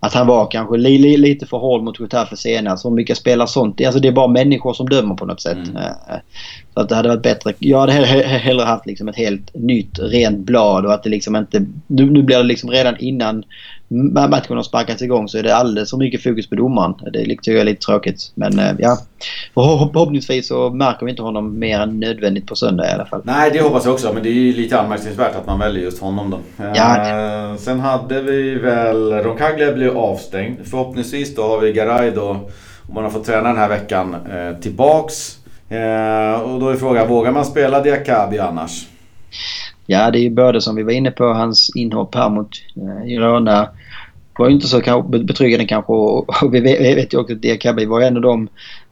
[0.00, 2.84] att han var kanske li, li, lite för hård mot Getafe senast.
[2.84, 3.80] Hur mycket spelar sånt?
[3.80, 5.68] Alltså, det är bara människor som dömer på något sätt.
[5.68, 5.76] Mm.
[5.76, 6.16] Eh,
[6.74, 7.54] så att det hade varit bättre.
[7.58, 11.66] Jag hade hellre haft liksom ett helt nytt rent blad och att det liksom inte...
[11.86, 13.44] Nu, nu blir det liksom redan innan
[14.28, 16.94] matchen har sparkats igång så är det alldeles för mycket fokus på domaren.
[17.12, 18.32] Det tycker jag är lite tråkigt.
[18.34, 18.98] Men eh, ja,
[19.54, 23.22] förhoppningsvis så märker vi inte honom mer än nödvändigt på söndag i alla fall.
[23.24, 24.12] Nej, det hoppas jag också.
[24.12, 26.38] Men det är ju lite anmärkningsvärt att man väljer just honom då.
[26.74, 27.50] Ja.
[27.50, 29.12] Eh, sen hade vi väl...
[29.12, 30.58] Roncaglia blev avstängd.
[30.64, 32.28] Förhoppningsvis då har vi Garay då,
[32.88, 35.38] om man har fått träna den här veckan, eh, tillbaks.
[35.68, 38.86] Eh, och då är frågan, vågar man spela Diakabi annars?
[39.86, 43.06] Ja, det är ju både som vi var inne på, hans inhopp här mot eh,
[43.06, 43.68] Girona
[44.38, 45.92] var ju inte så betryggande kanske.
[45.92, 46.60] Och vi
[46.94, 48.48] vet ju också att Diakabi var en av de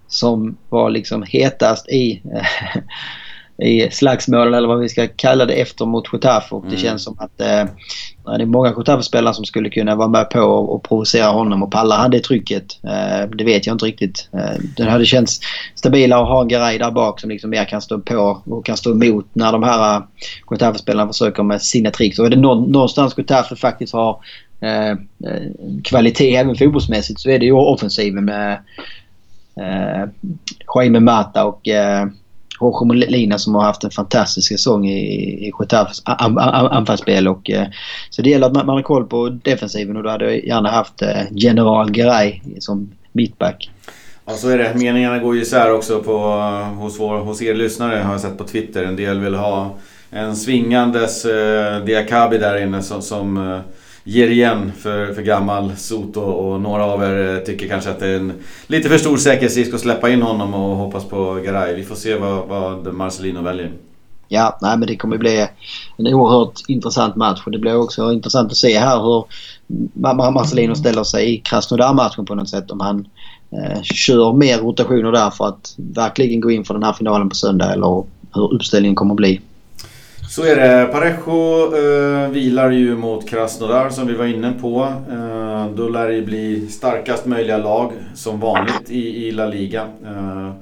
[0.08, 2.82] som var liksom hetast i eh,
[3.62, 6.54] i slagsmål eller vad vi ska kalla det efter mot Getafe.
[6.54, 6.80] Och det mm.
[6.80, 7.64] känns som att eh,
[8.36, 11.62] det är många Getafe-spelare som skulle kunna vara med på och, och provocera honom.
[11.62, 12.64] Och pallar han det trycket?
[12.84, 14.28] Eh, det vet jag inte riktigt.
[14.32, 15.40] Eh, det hade känts
[15.74, 18.76] stabilare att ha en Garay där bak som liksom mer kan stå på och kan
[18.76, 20.02] stå emot när de här eh,
[20.50, 22.18] Getafe-spelarna försöker med sina tricks.
[22.18, 24.20] Och är det någonstans Getafe faktiskt har
[24.60, 24.96] eh, eh,
[25.84, 28.52] kvalitet även fotbollsmässigt så är det ju offensiven med
[29.60, 30.08] eh,
[30.74, 32.06] Jaime Mata och eh,
[32.60, 34.98] Roger Molina som har haft en fantastisk säsong i,
[35.46, 37.28] i Getafes anfallsspel.
[37.28, 37.66] Och, eh,
[38.10, 41.02] så det gäller att man, har koll på defensiven och då hade jag gärna haft
[41.02, 43.70] eh, General Garay som mittback.
[44.26, 44.74] Ja så är det.
[44.74, 46.18] Meningarna går ju isär också på,
[46.78, 48.84] hos, vår, hos er lyssnare har jag sett på Twitter.
[48.84, 49.76] En del vill ha
[50.10, 53.60] en svingandes eh, Diakabi där inne som, som eh,
[54.08, 58.06] ger igen för, för gammal sot och några av er eh, tycker kanske att det
[58.06, 58.32] är en
[58.66, 61.74] lite för stor säkerhetsrisk att släppa in honom och hoppas på Garay.
[61.74, 63.72] Vi får se vad, vad Marcelino väljer.
[64.28, 65.46] Ja, nej, men det kommer bli
[65.96, 69.24] en oerhört intressant match och det blir också intressant att se här hur
[70.30, 72.70] Marcelino ställer sig i Krasnodar-matchen på något sätt.
[72.70, 73.08] Om han
[73.50, 77.34] eh, kör mer rotationer där för att verkligen gå in för den här finalen på
[77.34, 78.04] söndag eller
[78.34, 79.40] hur uppställningen kommer att bli.
[80.38, 80.88] Så är det.
[80.92, 84.92] Parejo eh, vilar ju mot Krasnodar som vi var inne på.
[85.10, 89.86] Eh, då lär det bli starkast möjliga lag som vanligt i, i La Liga.
[90.04, 90.52] Eh,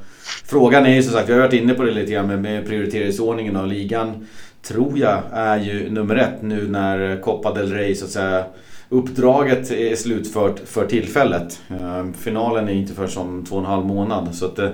[0.44, 2.66] frågan är ju som sagt, vi har varit inne på det lite grann med, med
[2.66, 4.26] prioriteringsordningen av ligan.
[4.62, 8.44] Tror jag är ju nummer ett nu när Copa del Rey så att säga
[8.88, 11.60] uppdraget är slutfört för tillfället.
[11.70, 14.34] Eh, finalen är inte för om två och en halv månad.
[14.34, 14.68] Så att, eh,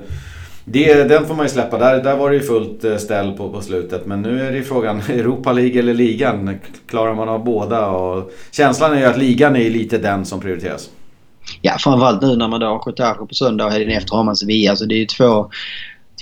[0.65, 1.79] det, den får man ju släppa.
[1.79, 4.07] Där, där var det ju fullt eh, ställ på, på slutet.
[4.07, 6.59] Men nu är det ju frågan Europa League eller ligan.
[6.87, 7.87] Klarar man av båda?
[7.87, 10.91] Och känslan är ju att ligan är lite den som prioriteras.
[11.61, 14.37] Ja, framförallt nu när man då har Getafe på söndag och helgen efter har man
[14.37, 14.69] Sevilla.
[14.69, 15.51] Så alltså, det är ju två,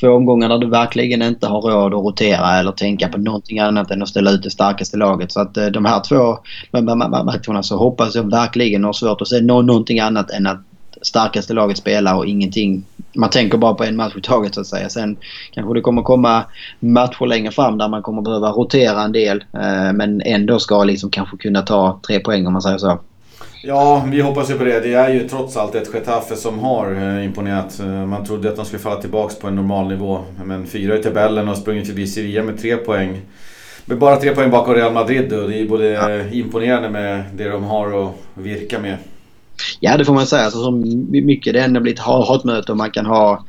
[0.01, 3.91] två omgångar där du verkligen inte har råd att rotera eller tänka på någonting annat
[3.91, 5.33] än att ställa ut det starkaste laget.
[5.33, 6.39] Så att eh, de här två
[6.73, 10.70] matcherna så hoppas jag verkligen har svårt att se någonting annat än att
[11.03, 12.85] starkaste laget spelar och ingenting.
[13.15, 14.89] Man tänker bara på en match i taget så att säga.
[14.89, 15.17] Sen
[15.51, 16.45] kanske det kommer komma
[16.81, 19.45] matcher längre fram där man kommer behöva rotera en del.
[19.53, 22.99] Eh, men ändå ska liksom kanske kunna ta tre poäng om man säger så.
[23.63, 24.81] Ja, vi hoppas ju på det.
[24.81, 27.81] Det är ju trots allt ett Getafe som har eh, imponerat.
[27.81, 30.21] Eh, man trodde att de skulle falla tillbaka på en normal nivå.
[30.45, 33.21] Men fyra i tabellen och sprungit förbi Sevilla med tre poäng.
[33.85, 37.65] Med bara tre poäng bakom Real Madrid och det är både imponerande med det de
[37.65, 38.97] har att virka med.
[39.81, 40.51] Ja, det får man säga.
[40.51, 43.45] Så som mycket det ändå blivit hatmöte och man kan ha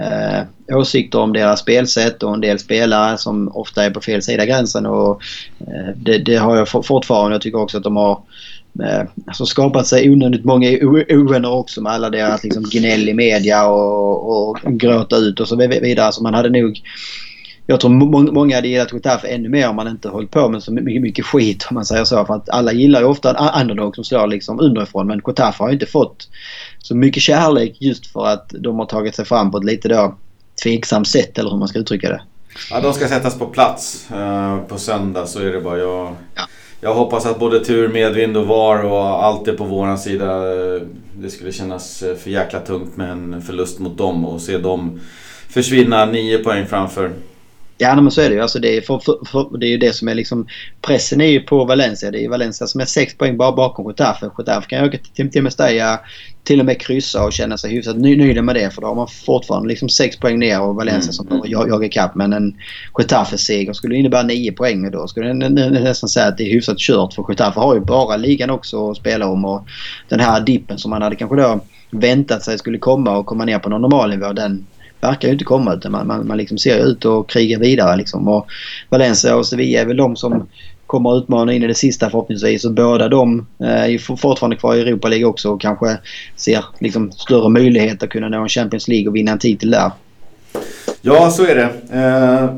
[0.00, 4.46] eh, åsikter om deras spelsätt och en del spelare som ofta är på fel sida
[4.46, 4.86] gränsen.
[4.86, 5.22] Och,
[5.60, 7.34] eh, det, det, har jag fortfarande.
[7.34, 8.22] Jag tycker också att de har
[8.82, 10.68] eh, alltså skapat sig onödigt många
[11.08, 15.56] ovänner också med alla deras liksom, gnäll i media och, och gråta ut och så
[15.56, 16.12] vidare.
[16.12, 16.80] Så man hade nog
[17.70, 17.90] jag tror
[18.32, 21.24] många hade gillat Getafe ännu mer om man inte hållit på med så mycket, mycket
[21.24, 22.24] skit om man säger så.
[22.24, 25.06] För att alla gillar ju ofta en underdog som slår liksom underifrån.
[25.06, 26.28] Men Getafe har ju inte fått
[26.78, 30.14] så mycket kärlek just för att de har tagit sig fram på ett lite då
[30.62, 32.22] tveksamt sätt eller hur man ska uttrycka det.
[32.70, 35.78] Ja, de ska sättas på plats uh, på söndag så är det bara.
[35.78, 36.42] Jag, ja.
[36.80, 40.42] jag hoppas att både tur, medvind och VAR och allt är på våran sida.
[41.14, 45.00] Det skulle kännas eh, för jäkla tungt med en förlust mot dem och se dem
[45.48, 47.12] försvinna nio poäng framför.
[47.80, 48.40] Ja men så är det ju.
[48.40, 50.46] Alltså det, är för, för, för, det är ju det som är liksom...
[50.80, 52.10] Pressen är ju på Valencia.
[52.10, 54.30] Det är Valencia som är sex poäng bara bakom Getafe.
[54.38, 54.98] Getafe kan åka
[55.32, 56.00] till, Mestalla,
[56.44, 58.70] till och med kryssa och känna sig hyfsat nöjda med det.
[58.70, 61.12] För då har man fortfarande liksom sex poäng ner och Valencia mm.
[61.12, 62.14] som behöver jaga ikapp.
[62.14, 62.56] Men en
[62.98, 66.78] Getafe-seger skulle innebära nio poäng och då skulle jag nästan säga att det är hyfsat
[66.78, 67.14] kört.
[67.14, 69.66] För Getafe har ju bara ligan också att spela om och
[70.08, 71.60] den här dippen som man hade kanske då
[71.90, 74.32] väntat sig skulle komma och komma ner på någon normal nivå.
[74.32, 74.66] Den
[75.00, 77.96] verkar ju inte komma utan man, man, man liksom ser ut och krigar vidare.
[77.96, 78.28] Liksom.
[78.28, 78.46] Och
[78.88, 80.48] Valencia och Sevilla är väl de som
[80.86, 82.64] kommer att utmana in i det sista förhoppningsvis.
[82.64, 85.98] Och båda de eh, är fortfarande kvar i Europa League också och kanske
[86.36, 89.90] ser liksom större möjlighet att kunna nå en Champions League och vinna en titel där.
[91.00, 91.98] Ja, så är det.
[91.98, 92.56] Eh,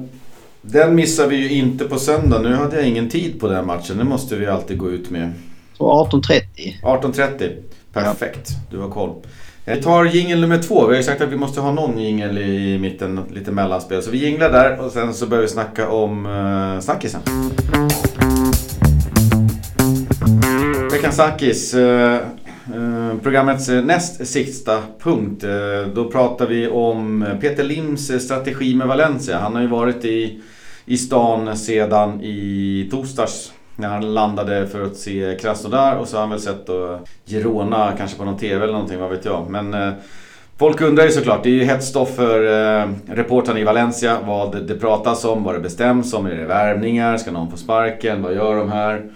[0.63, 2.39] den missar vi ju inte på söndag.
[2.39, 3.99] Nu hade jag ingen tid på den matchen.
[3.99, 5.33] Det måste vi alltid gå ut med.
[5.77, 6.43] tror 18.30.
[6.83, 7.57] 18.30.
[7.93, 8.57] Perfekt, ja.
[8.71, 9.15] du har koll.
[9.71, 10.87] Vi tar jingel nummer två.
[10.87, 14.03] Vi har ju sagt att vi måste ha någon jingel i mitten, lite mellanspel.
[14.03, 17.21] Så vi jinglar där och sen så börjar vi snacka om uh, snackisen.
[20.93, 21.75] Veckans snackis.
[21.75, 22.17] Uh,
[22.75, 25.45] uh, programmets näst sista punkt.
[25.45, 29.39] Uh, då pratar vi om Peter Lims strategi med Valencia.
[29.39, 30.41] Han har ju varit i,
[30.85, 36.21] i stan sedan i torsdags när han landade för att se Krasnodar och så har
[36.21, 39.51] han väl sett då Girona kanske på någon TV eller någonting, vad vet jag.
[39.51, 39.93] Men eh,
[40.59, 44.19] folk undrar ju såklart, det är ju hett stoff för eh, reportrarna i Valencia.
[44.27, 46.27] Vad det pratas om, vad det bestäms om.
[46.27, 47.17] Är det värvningar?
[47.17, 48.23] Ska någon få sparken?
[48.23, 49.11] Vad gör de här?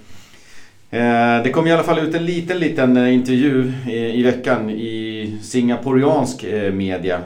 [0.94, 4.70] Eh, det kom i alla fall ut en liten, liten eh, intervju i, i veckan
[4.70, 7.20] i singaporiansk eh, media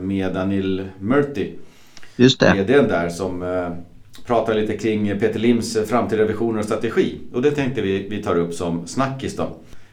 [0.00, 1.52] med Daniel Murti.
[2.16, 2.54] Just det.
[2.54, 3.42] VDn där som
[4.26, 7.18] prata lite kring Peter Lims framtida visioner och strategi.
[7.32, 9.42] Och det tänkte vi, vi tar upp som snackis då.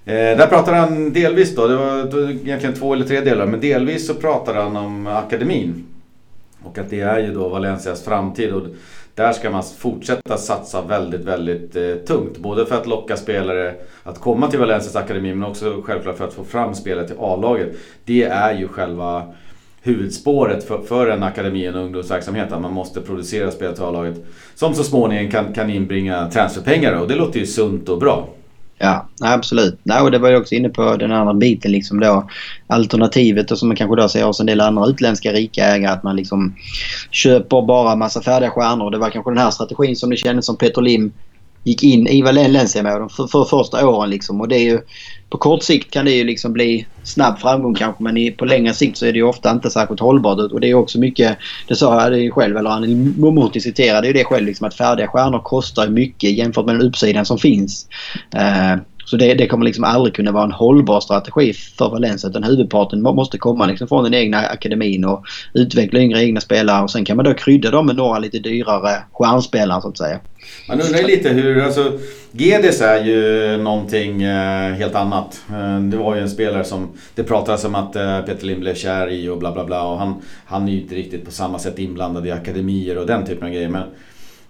[0.06, 3.46] Eh, där pratar han delvis då, det var, det var egentligen två eller tre delar,
[3.46, 5.86] men delvis så pratar han om akademin.
[6.64, 8.64] Och att det är ju då Valencias framtid och
[9.16, 12.38] där ska man fortsätta satsa väldigt, väldigt eh, tungt.
[12.38, 16.34] Både för att locka spelare att komma till Valencias akademi men också självklart för att
[16.34, 17.70] få fram spelare till A-laget.
[18.06, 19.34] Det är ju själva
[19.82, 22.52] huvudspåret för, för en akademi och ungdomsverksamhet.
[22.52, 24.26] Att man måste producera spelare till A-laget
[24.56, 28.30] som så småningom kan, kan inbringa transferpengar och det låter ju sunt och bra.
[28.78, 29.80] Ja, absolut.
[29.84, 32.30] Nej, och det var ju också inne på den andra biten liksom då.
[32.68, 36.04] Alternativet och som man kanske då ser hos en del andra utländska rika ägare att
[36.04, 36.56] man liksom
[37.12, 38.92] köper bara massa färdiga stjärnor.
[38.92, 41.12] Det var kanske den här strategin som det kändes som Peter Lim
[41.64, 44.10] gick in i Valencia med dem för, för första åren.
[44.10, 44.42] Liksom.
[44.42, 44.80] Och det är ju,
[45.30, 48.74] på kort sikt kan det ju liksom bli snabb framgång kanske men i, på längre
[48.74, 50.52] sikt så är det ju ofta inte särskilt hållbart.
[50.52, 51.38] Och det är också mycket,
[51.68, 55.08] det sa jag det själv, eller han Momoti citerade ju det själv, liksom, att färdiga
[55.08, 57.88] stjärnor kostar mycket jämfört med den uppsidan som finns.
[58.36, 58.76] Eh,
[59.06, 62.30] så det, det, kommer liksom aldrig kunna vara en hållbar strategi för Valencia.
[62.30, 66.84] Utan huvudparten måste komma liksom från den egna akademin och utveckla yngre egna spelare.
[66.84, 70.20] Och sen kan man då krydda dem med några lite dyrare stjärnspelare så att säga.
[70.68, 72.00] Man undrar lite hur, alltså
[72.32, 75.42] Gedes är ju någonting eh, helt annat.
[75.50, 78.76] Eh, det var ju en spelare som det pratades om att eh, Peter Lind blev
[78.76, 79.84] kär i och bla bla bla.
[79.84, 83.26] Och han, han är ju inte riktigt på samma sätt inblandad i akademier och den
[83.26, 83.70] typen av grejer.
[83.70, 83.84] Men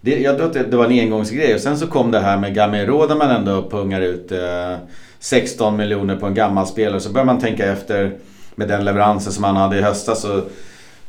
[0.02, 1.56] det, jag tror att det, var en engångsgrej.
[1.56, 4.76] Och sen så kom det här med Gamero där man ändå pungar ut eh,
[5.20, 6.99] 16 miljoner på en gammal spelare.
[6.99, 8.12] Så börjar man tänka efter
[8.56, 10.22] med den leveransen som han hade i höstas.
[10.22, 10.38] Så,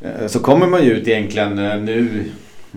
[0.00, 2.24] eh, så kommer man ju ut egentligen eh, nu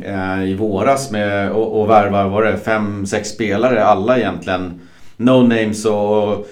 [0.04, 3.84] eh, i våras med och, och värvar, var det fem, sex spelare.
[3.84, 4.82] Alla egentligen
[5.18, 6.48] no names och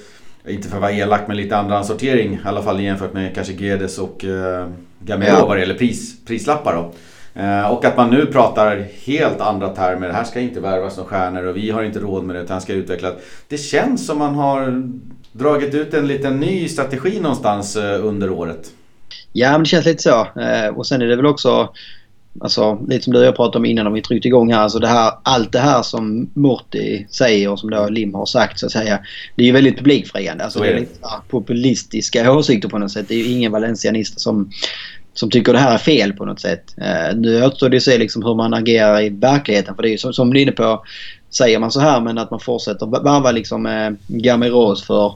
[0.48, 2.34] inte för att vara elak men lite andra sortering.
[2.34, 4.68] I alla fall jämfört med kanske Gedes och eh,
[5.00, 5.46] Gamero ja.
[5.46, 6.92] vad det gäller pris, prislappar då.
[7.36, 10.10] Eh, och att man nu pratar helt andra termer.
[10.10, 12.74] Här ska inte värvas några stjärnor och vi har inte råd med det utan ska
[12.74, 13.14] utvecklas.
[13.48, 14.90] Det känns som man har
[15.32, 18.72] dragit ut en liten ny strategi någonstans eh, under året.
[19.32, 20.28] Ja, men det känns lite så.
[20.42, 21.70] Eh, och sen är det väl också
[22.42, 24.60] Alltså lite som du och jag pratade om innan om vi tryckte igång här.
[24.60, 28.60] Alltså det här, allt det här som Morty säger och som då Lim har sagt
[28.60, 29.00] så att säga.
[29.36, 30.44] Det är ju väldigt publikfriande.
[30.44, 33.06] Alltså det är lite populistiska åsikter på något sätt.
[33.08, 34.52] Det är ju ingen valencianist som
[35.14, 36.76] som tycker det här är fel på något sätt.
[36.78, 39.76] Eh, nu återstår det att se liksom hur man agerar i verkligheten.
[39.76, 40.84] För det är ju som, som du är inne på.
[41.30, 45.14] Säger man så här men att man fortsätter varva liksom eh, Gamiros för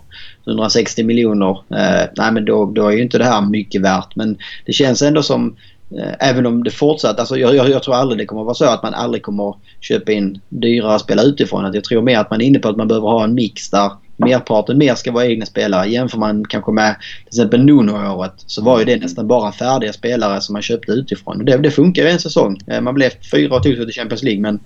[0.47, 1.49] 160 miljoner.
[1.51, 4.15] Eh, nej men då, då är ju inte det här mycket värt.
[4.15, 5.55] Men det känns ändå som
[5.97, 8.65] eh, Även om det fortsatt, alltså jag, jag, jag, tror aldrig det kommer vara så
[8.65, 11.65] att man aldrig kommer köpa in dyrare spelare utifrån.
[11.65, 13.69] Att jag tror mer att man är inne på att man behöver ha en mix
[13.69, 15.89] där merparten mer ska vara egna spelare.
[15.89, 20.41] Jämför man kanske med till exempel Nuno-året så var ju det nästan bara färdiga spelare
[20.41, 21.45] som man köpte utifrån.
[21.45, 22.57] Det, det funkar ju en säsong.
[22.67, 24.59] Eh, man blev fyra och tog sig till Champions League men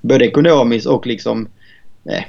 [0.00, 1.48] både ekonomiskt och liksom
[2.10, 2.24] eh,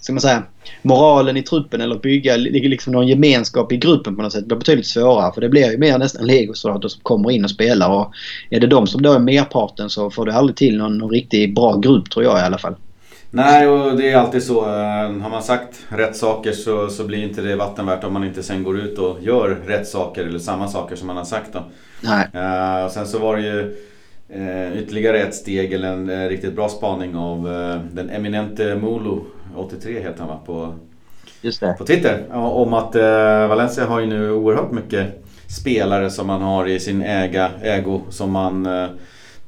[0.00, 0.42] ska man säga,
[0.82, 4.86] moralen i truppen eller bygga liksom någon gemenskap i gruppen på något sätt blir betydligt
[4.86, 5.32] svårare.
[5.34, 7.90] För det blir ju mer nästan legosoldater som kommer in och spelar.
[7.90, 8.12] Och
[8.50, 11.54] är det de som då är merparten så får du aldrig till någon, någon riktigt
[11.54, 12.74] bra grupp tror jag i alla fall.
[13.30, 14.64] Nej, och det är alltid så.
[14.64, 18.24] Eh, har man sagt rätt saker så, så blir inte det vatten värt om man
[18.24, 21.52] inte sen går ut och gör rätt saker eller samma saker som man har sagt.
[21.52, 21.64] Då.
[22.00, 22.28] Nej.
[22.34, 23.76] Uh, och sen så var det ju
[24.36, 27.42] uh, ytterligare ett steg, eller en uh, riktigt bra spaning av
[27.92, 29.24] den eminente Molo,
[29.56, 30.74] 83 heter han va, på,
[31.78, 32.26] på Twitter.
[32.32, 32.94] om att
[33.48, 35.24] Valencia har ju nu oerhört mycket
[35.60, 38.68] spelare som man har i sin äga, ägo som man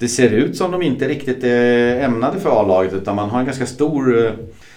[0.01, 3.47] det ser ut som de inte riktigt är ämnade för A-laget utan man har en
[3.47, 4.33] ganska stor eh,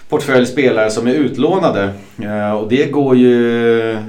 [0.09, 1.89] portfölj spelare som är utlånade.
[2.21, 3.99] Eh, och det går ju eh,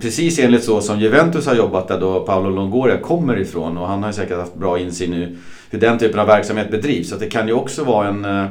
[0.00, 4.02] precis enligt så som Juventus har jobbat där då Paolo Longoria kommer ifrån och han
[4.02, 5.36] har säkert haft bra insyn i
[5.70, 7.08] hur den typen av verksamhet bedrivs.
[7.08, 8.48] Så det kan ju också vara en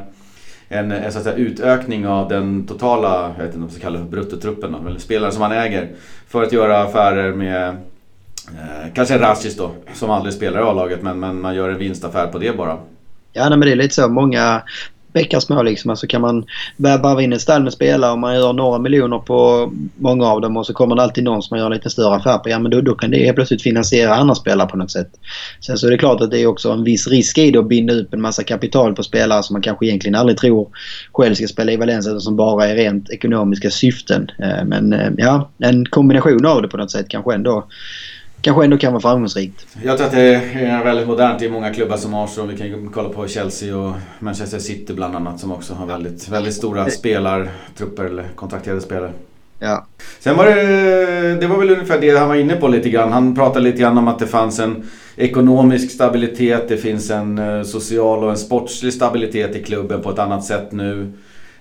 [0.70, 3.82] en, en så att säga, utökning av den totala, jag vet inte om man ska
[3.82, 5.90] kalla det för bruttotruppen då, eller spelare som man äger.
[6.28, 7.78] För att göra affärer med
[8.48, 12.28] eh, kanske Rastis då, som aldrig spelar i A-laget men, men man gör en vinstaffär
[12.28, 12.78] på det bara.
[13.34, 14.10] Ja, nej, men det är lite så.
[14.10, 14.62] Många
[15.14, 15.90] bäckar små liksom.
[15.90, 16.46] Alltså kan man
[16.78, 20.58] värva in ett stall med spelare och man gör några miljoner på många av dem
[20.58, 22.50] och så kommer det alltid någon som man gör en lite större affär på.
[22.50, 25.10] Ja men då, då kan det helt plötsligt finansiera andra spelare på något sätt.
[25.60, 27.68] Sen så är det klart att det är också en viss risk i det att
[27.68, 30.68] binda upp en massa kapital på spelare som man kanske egentligen aldrig tror
[31.14, 34.32] själv ska spela i Valencia utan som bara är rent ekonomiska syften.
[34.40, 37.68] Eh, men eh, ja, en kombination av det på något sätt kanske ändå
[38.44, 39.68] kanske ändå kan vara framgångsrikt.
[39.84, 42.52] Jag tror att det är väldigt modernt i många klubbar som Arsenal.
[42.52, 46.54] Vi kan kolla på Chelsea och Manchester City bland annat som också har väldigt, väldigt
[46.54, 49.12] stora spelartrupper eller kontrakterade spelare.
[49.60, 49.86] Ja.
[50.20, 53.12] Sen var det, det var väl ungefär det han var inne på lite grann.
[53.12, 57.64] Han pratade lite grann om att det fanns en ekonomisk stabilitet, det finns en eh,
[57.64, 61.14] social och en sportslig stabilitet i klubben på ett annat sätt nu.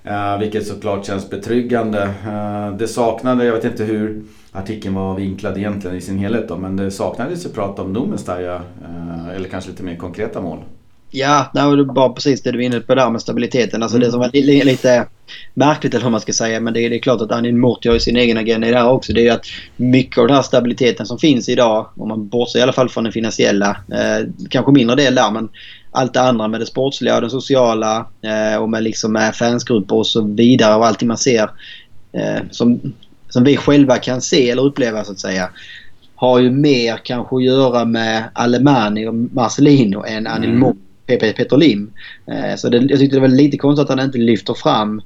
[0.06, 2.02] Uh, vilket såklart känns betryggande.
[2.26, 4.22] Uh, det saknade, jag vet inte hur
[4.52, 8.54] artikeln var vinklad egentligen i sin helhet då, men det saknades ju prat om Numenstaja,
[8.56, 10.58] uh, eller kanske lite mer konkreta mål.
[11.14, 13.82] Ja, det var bara precis det du var inne på där med stabiliteten.
[13.82, 14.06] Alltså mm.
[14.06, 15.06] det som var li lite
[15.54, 16.60] märkligt eller hur man ska säga.
[16.60, 18.78] Men det är, det är klart att Anin Mort har sin egen agenda i det
[18.78, 19.12] här också.
[19.12, 19.46] Det är ju att
[19.76, 23.04] mycket av den här stabiliteten som finns idag, om man bortser i alla fall från
[23.04, 25.48] den finansiella, eh, kanske mindre del där, men
[25.92, 29.96] allt det andra med det sportsliga och det sociala eh, och med, liksom, med fansgrupper
[29.96, 31.50] och så vidare och allting man ser
[32.12, 32.80] eh, som,
[33.28, 35.50] som vi själva kan se eller uppleva så att säga
[36.14, 40.60] har ju mer kanske att göra med Alemani och Marcelino än Anil mm.
[41.06, 41.92] Peter Lim.
[42.26, 45.02] Eh, så det, jag tyckte det var lite konstigt att han inte lyfter fram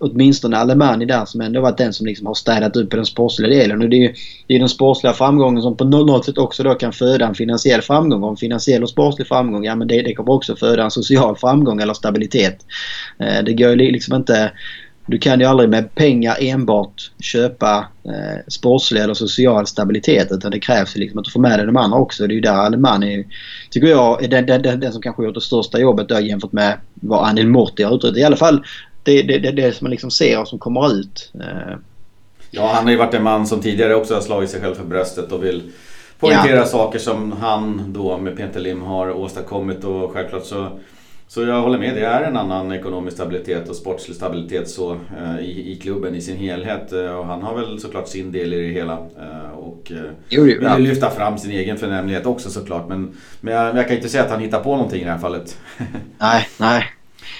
[0.00, 3.50] åtminstone Alemani där som ändå varit den som liksom har städat upp på den sportsliga
[3.50, 3.82] delen.
[3.82, 4.14] Och det är ju
[4.46, 7.82] det är den sportsliga framgången som på något sätt också då kan föda en finansiell
[7.82, 8.22] framgång.
[8.22, 11.36] Och en finansiell och sportslig framgång, ja men det, det kommer också föda en social
[11.36, 12.66] framgång eller stabilitet.
[13.18, 14.52] Eh, det går ju liksom inte
[15.08, 20.60] du kan ju aldrig med pengar enbart köpa eh, sportslig eller social stabilitet utan det
[20.60, 22.26] krävs liksom att du får med dig de andra också.
[22.26, 23.26] Det är ju där Alemani,
[23.70, 26.52] tycker jag, är den, den, den, den som kanske gjort det största jobbet där jämfört
[26.52, 28.16] med vad Anil Morti har utrett.
[28.16, 28.64] I alla fall
[29.02, 31.32] det, det, det, det som man liksom ser och som kommer ut.
[31.34, 31.76] Eh.
[32.50, 34.84] Ja, han har ju varit en man som tidigare också har slagit sig själv för
[34.84, 35.62] bröstet och vill
[36.18, 36.64] poängtera ja.
[36.64, 40.68] saker som han då med Peter Lim har åstadkommit och självklart så
[41.28, 45.40] så jag håller med, det är en annan ekonomisk stabilitet och sportslig stabilitet så, eh,
[45.40, 46.92] i, i klubben i sin helhet.
[46.92, 48.92] Eh, och han har väl såklart sin del i det hela.
[48.92, 50.78] Eh, och eh, jo, vill ja.
[50.78, 52.88] lyfta fram sin egen förnämlighet också såklart.
[52.88, 55.18] Men, men jag, jag kan inte säga att han hittar på någonting i det här
[55.18, 55.58] fallet.
[56.18, 56.84] nej, nej.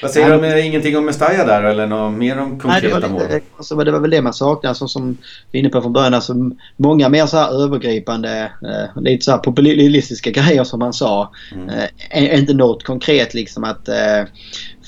[0.03, 3.01] Vad säger du om eh, ingenting om Mestalla där eller något mer om konkreta Nej,
[3.01, 3.41] det var, mål?
[3.57, 5.19] Alltså, det var väl det man saknade alltså, som
[5.53, 6.15] vi inne på från början.
[6.15, 6.35] Alltså,
[6.77, 11.33] många mer så övergripande, eh, lite så här populistiska grejer som man sa.
[11.55, 11.69] Mm.
[12.11, 14.25] Eh, inte något konkret liksom att eh,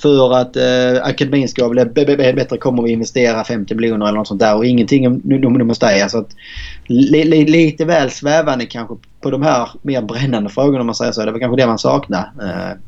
[0.02, 4.40] för att eh, akademin ska bli bättre kommer vi investera 50 miljoner eller något sånt
[4.40, 6.08] där och ingenting om Mestalla.
[6.08, 6.28] Så att,
[6.86, 11.12] li, li, lite väl svävande kanske på de här mer brännande frågorna om man säger
[11.12, 11.24] så.
[11.24, 12.30] Det var kanske det man saknade.
[12.42, 12.78] Eh,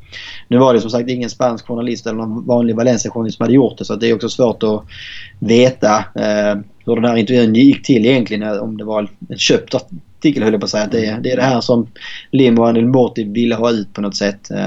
[0.49, 3.79] nu var det som sagt ingen spansk journalist eller någon vanlig Valencia-journalist som hade gjort
[3.79, 4.85] det så det är också svårt att
[5.39, 8.43] veta eh, hur den här intervjun gick till egentligen.
[8.43, 9.75] Eh, om det var en köpt
[10.23, 10.87] artikel höll jag på att säga.
[10.87, 11.87] Det är, det är det här som
[12.31, 14.51] Lim och Anil Morti ville ha ut på något sätt.
[14.51, 14.59] Eh,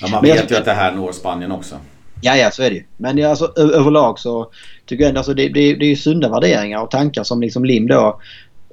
[0.00, 1.76] ja, man vet jag, ju att det här når Spanien också.
[2.20, 2.84] Ja, ja så är det ju.
[2.96, 4.50] Men alltså, överlag så
[4.86, 7.86] tycker jag ändå alltså, det, det, det är sunda värderingar och tankar som liksom Lim
[7.86, 8.20] då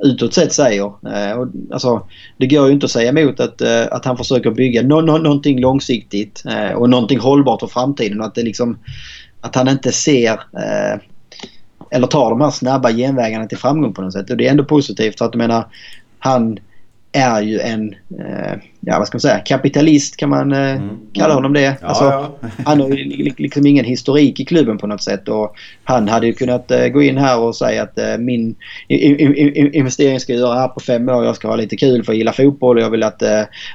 [0.03, 0.85] utåt sett säger.
[0.85, 2.07] Eh, och, alltså,
[2.37, 5.17] det går ju inte att säga emot att, eh, att han försöker bygga no, no,
[5.17, 8.21] någonting långsiktigt eh, och någonting hållbart för framtiden.
[8.21, 8.79] Att, det liksom,
[9.41, 10.99] att han inte ser eh,
[11.91, 14.29] eller tar de här snabba genvägarna till framgång på något sätt.
[14.29, 15.65] Och det är ändå positivt för att jag menar
[16.25, 16.59] han
[17.11, 20.97] är ju en, eh, ja vad ska man säga, kapitalist kan man eh, mm.
[21.13, 21.61] kalla honom det.
[21.61, 22.31] Ja, alltså, ja.
[22.65, 26.33] han har ju liksom ingen historik i klubben på något sätt och han hade ju
[26.33, 28.55] kunnat eh, gå in här och säga att eh, min
[28.87, 31.25] investering ska jag göra här på fem år.
[31.25, 33.23] Jag ska ha lite kul för jag gillar fotboll och jag vill att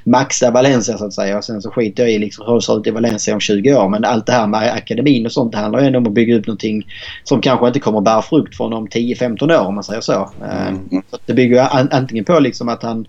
[0.05, 1.39] maxa Valencia så att säga.
[1.39, 3.75] Och sen så skiter jag i liksom hur det ser ut i Valencia om 20
[3.75, 3.89] år.
[3.89, 6.37] Men allt det här med akademin och sånt det handlar ju ändå om att bygga
[6.37, 6.87] upp någonting
[7.25, 10.31] som kanske inte kommer bära frukt från om 10-15 år om man säger så.
[10.45, 11.03] Mm.
[11.11, 13.07] så det bygger ju antingen på liksom att han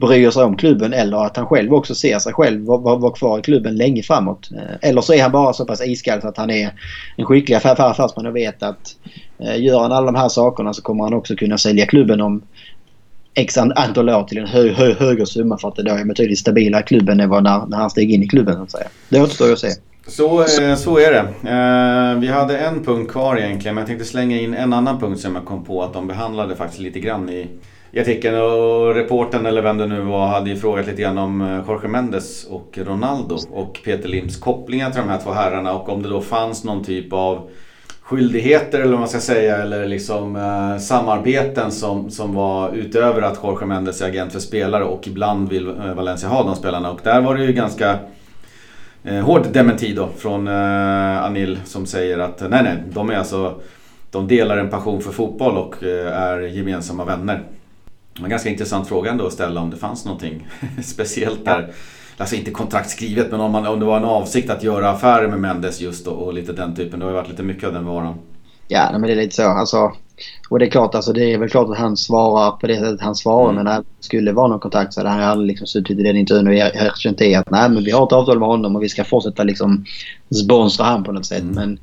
[0.00, 3.38] bryr sig om klubben eller att han själv också ser sig själv vara var kvar
[3.38, 4.50] i klubben länge framåt.
[4.52, 6.74] Eh, eller så är han bara så pass iskall så att han är
[7.16, 8.96] en skicklig affärsman och vet att
[9.38, 12.42] eh, gör han alla de här sakerna så kommer han också kunna sälja klubben om
[13.34, 16.38] x antal år till en hö, hö, högre summa för att det då är betydligt
[16.38, 18.88] stabilare klubben än vad när, när han steg in i klubben så att säga.
[19.08, 19.70] Det återstår att se.
[20.06, 22.20] Så, eh, så är det.
[22.20, 25.34] vi hade en punkt kvar egentligen men jag tänkte slänga in en annan punkt som
[25.34, 27.46] jag kom på att de behandlade faktiskt lite grann i
[27.92, 31.40] i artikeln och reporten eller vem det nu var hade ju frågat lite grann om
[31.40, 35.88] eh, Jorge Mendes och Ronaldo och Peter Lims kopplingar till de här två herrarna och
[35.88, 37.50] om det då fanns någon typ av
[38.02, 43.40] skyldigheter eller vad man ska säga eller liksom eh, samarbeten som, som var utöver att
[43.42, 47.00] Jorge Mendes är agent för spelare och ibland vill eh, Valencia ha de spelarna och
[47.02, 47.98] där var det ju ganska
[49.04, 53.60] eh, hård dementi då från eh, Anil som säger att nej nej, de är alltså
[54.10, 57.42] de delar en passion för fotboll och eh, är gemensamma vänner.
[58.18, 60.48] En ganska intressant fråga ändå att ställa om det fanns någonting
[60.82, 61.72] speciellt där.
[62.16, 65.40] Alltså inte kontraktskrivet men om, man, om det var en avsikt att göra affärer med
[65.40, 66.98] Mendes just och, och lite den typen.
[66.98, 68.14] Det har ju varit lite mycket av den varan.
[68.68, 69.42] Ja, men det är lite så.
[69.42, 69.92] Alltså,
[70.48, 73.00] och det är klart, alltså, det är väl klart att han svarar på det sättet
[73.00, 73.50] han svarar.
[73.50, 73.54] Mm.
[73.56, 76.16] Men när det skulle vara någon kontakt så hade han aldrig liksom suttit i den
[76.16, 78.88] intervjun och erkänt det att nej men vi har ett avtal med honom och vi
[78.88, 79.84] ska fortsätta liksom
[80.44, 81.42] sponsra han på något sätt.
[81.42, 81.54] Mm.
[81.54, 81.78] Men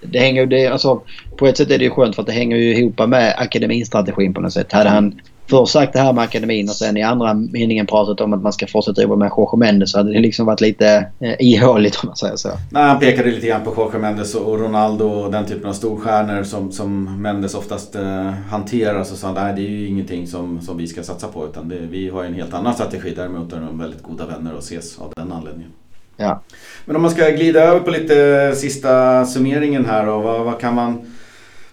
[0.00, 1.02] det hänger det, alltså,
[1.36, 4.34] på ett sätt är det ju skönt för att det hänger ju ihop med akademistrategin
[4.34, 4.72] på något sätt.
[4.72, 5.20] Hade han
[5.50, 8.52] först sagt det här med akademin och sen i andra meningen pratat om att man
[8.52, 12.06] ska fortsätta jobba med Jorge Mendes så hade det liksom varit lite eh, ihåligt om
[12.06, 12.48] man säger så.
[12.70, 16.42] Nej, han pekade lite grann på Jorge Mendes och Ronaldo och den typen av storstjärnor
[16.42, 19.04] som, som Mendes oftast eh, hanterar.
[19.04, 21.68] Så sa han nej det är ju ingenting som, som vi ska satsa på utan
[21.68, 23.12] det, vi har en helt annan strategi.
[23.16, 25.70] Däremot är de väldigt goda vänner och ses av den anledningen.
[26.16, 26.42] Ja.
[26.84, 30.20] Men om man ska glida över på lite sista summeringen här då.
[30.20, 31.12] Vad, vad kan man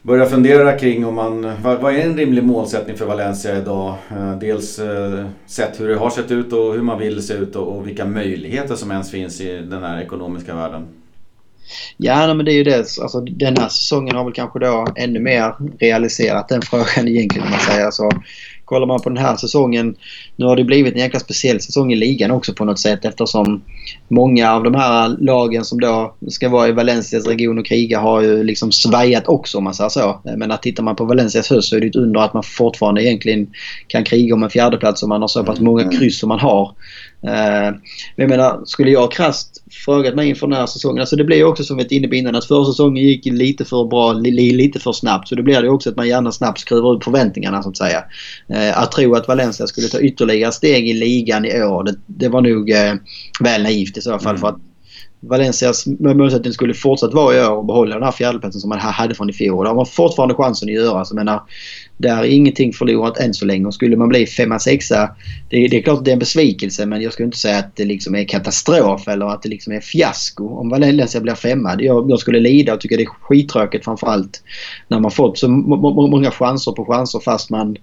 [0.01, 3.95] börja fundera kring om man, vad, vad, är en rimlig målsättning för Valencia idag?
[4.11, 7.55] Eh, dels eh, sett hur det har sett ut och hur man vill se ut
[7.55, 10.87] och, och vilka möjligheter som ens finns i den här ekonomiska världen.
[11.97, 12.77] Ja, men det är ju det.
[12.77, 17.51] Alltså, den här säsongen har väl kanske då ännu mer realiserat den frågan egentligen om
[17.51, 17.85] man säger.
[17.85, 18.09] Alltså,
[18.67, 19.95] kollar man på den här säsongen.
[20.35, 23.61] Nu har det blivit en jäkla speciell säsong i ligan också på något sätt eftersom
[24.07, 28.21] många av de här lagen som då ska vara i Valencias region och kriga har
[28.21, 30.21] ju liksom svajat också om man säger så.
[30.23, 33.03] Men att tittar man på Valencias höst så är det ett under att man fortfarande
[33.03, 33.47] egentligen
[33.87, 35.97] kan kriga om en fjärdeplats om man har så pass många mm.
[35.97, 36.75] kryss som man har.
[37.23, 37.81] Eh, men
[38.15, 40.99] jag menar, skulle jag krasst frågat mig inför den här säsongen.
[40.99, 43.25] Alltså det blir ju också som vi var inne på innan att förra säsongen gick
[43.25, 45.27] lite för bra, lite för snabbt.
[45.27, 48.03] Så då blir det också att man gärna snabbt skruvar upp förväntningarna så att säga.
[48.49, 52.27] Eh, att tro att Valencia skulle ta ytterligare steg i ligan i år, det, det
[52.27, 52.93] var nog eh,
[53.39, 54.29] väl naivt i så fall.
[54.29, 54.41] Mm.
[54.41, 54.57] För att
[55.19, 59.15] Valencias målsättning skulle fortsatt vara i år och behålla den här fjärdeplatsen som man hade
[59.15, 59.63] från i fjol.
[59.63, 61.05] Det har man fortfarande chansen att göra.
[61.05, 61.41] Så menar,
[61.97, 63.65] där är ingenting förlorat än så länge.
[63.65, 65.09] Och skulle man bli femma, sexa,
[65.49, 67.75] det, det är klart att det är en besvikelse men jag skulle inte säga att
[67.75, 71.75] det liksom är katastrof eller att det liksom är fiasko om Valencia blir femma.
[71.79, 74.43] Jag, jag skulle lida och tycka det är skittråkigt framförallt
[74.87, 77.77] när man fått så många chanser på chanser fast man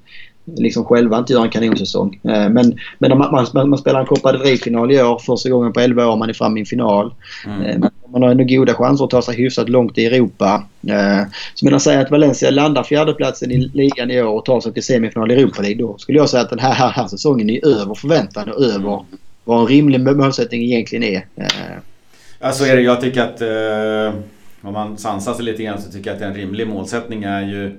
[0.44, 2.20] liksom själva inte gör en kanonsäsong.
[2.24, 5.18] Eh, men, men man, man, man spelar en Copa del Rey-final i år.
[5.18, 7.14] Första gången på 11 år man är framme i en final.
[7.46, 7.62] Mm.
[7.62, 10.62] Eh, man har ändå goda chanser att ta sig hyfsat långt i Europa.
[10.88, 11.22] Eh,
[11.54, 14.82] så menar säga att Valencia landar fjärdeplatsen i ligan i år och tar sig till
[14.82, 15.78] semifinal i Europa League.
[15.78, 19.04] Då skulle jag säga att den här, här, här säsongen är över förväntan och över
[19.44, 21.26] vad en rimlig målsättning egentligen är.
[22.40, 24.20] Alltså är det, jag tycker att eh,
[24.62, 27.78] om man sansar sig lite grann så tycker jag att en rimlig målsättning är ju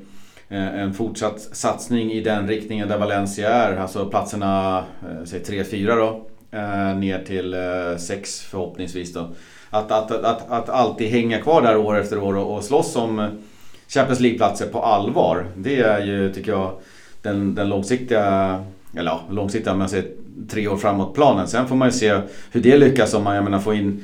[0.49, 3.77] Eh, en fortsatt satsning i den riktningen där Valencia är.
[3.77, 6.25] Alltså platserna, eh, säg 3-4 då.
[6.57, 7.55] Eh, ner till
[7.99, 9.29] 6 förhoppningsvis då.
[9.69, 13.29] Att, att, att, att alltid hänga kvar där år efter år och, och slåss om
[13.87, 15.45] Champions League-platser på allvar.
[15.55, 16.71] Det är ju, tycker jag,
[17.21, 18.23] den, den långsiktiga,
[18.97, 20.07] eller ja, långsiktiga, om man säger
[20.49, 21.47] tre år framåt planen.
[21.47, 22.21] Sen får man ju se
[22.51, 24.03] hur det lyckas om man, jag menar, får in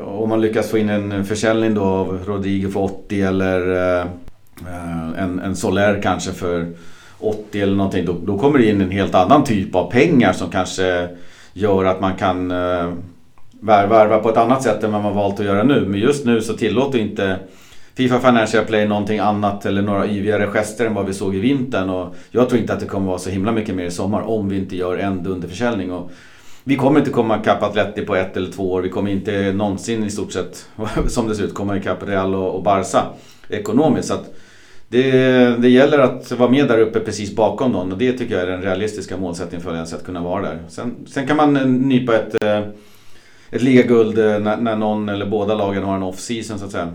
[0.00, 4.06] om man lyckas få in en försäljning då av Rodrigo för 80 eller Eh,
[4.60, 6.66] Eh, en, en Soler kanske för
[7.18, 8.04] 80 eller någonting.
[8.04, 11.08] Då, då kommer det in en helt annan typ av pengar som kanske
[11.52, 12.92] gör att man kan eh,
[13.60, 15.86] värva på ett annat sätt än vad man valt att göra nu.
[15.86, 17.38] Men just nu så tillåter inte
[17.94, 21.90] Fifa Financial Play någonting annat eller några yvigare gester än vad vi såg i vintern.
[21.90, 24.48] Och jag tror inte att det kommer vara så himla mycket mer i sommar om
[24.48, 25.92] vi inte gör en dunderförsäljning.
[25.92, 26.10] Och
[26.64, 28.82] vi kommer inte komma ikapp Atleti på ett eller två år.
[28.82, 30.66] Vi kommer inte någonsin i stort sett,
[31.06, 33.02] som det ser ut, komma ikapp Real och, och Barca
[33.48, 34.08] ekonomiskt.
[34.08, 34.34] Så att
[34.96, 38.42] det, det gäller att vara med där uppe precis bakom dem och det tycker jag
[38.42, 40.58] är den realistiska målsättningen för Valencia att kunna vara där.
[40.68, 41.54] Sen, sen kan man
[41.88, 42.58] nypa ett, eh,
[43.50, 46.92] ett ligaguld eh, när, när någon eller båda lagen har en off-season så att säga.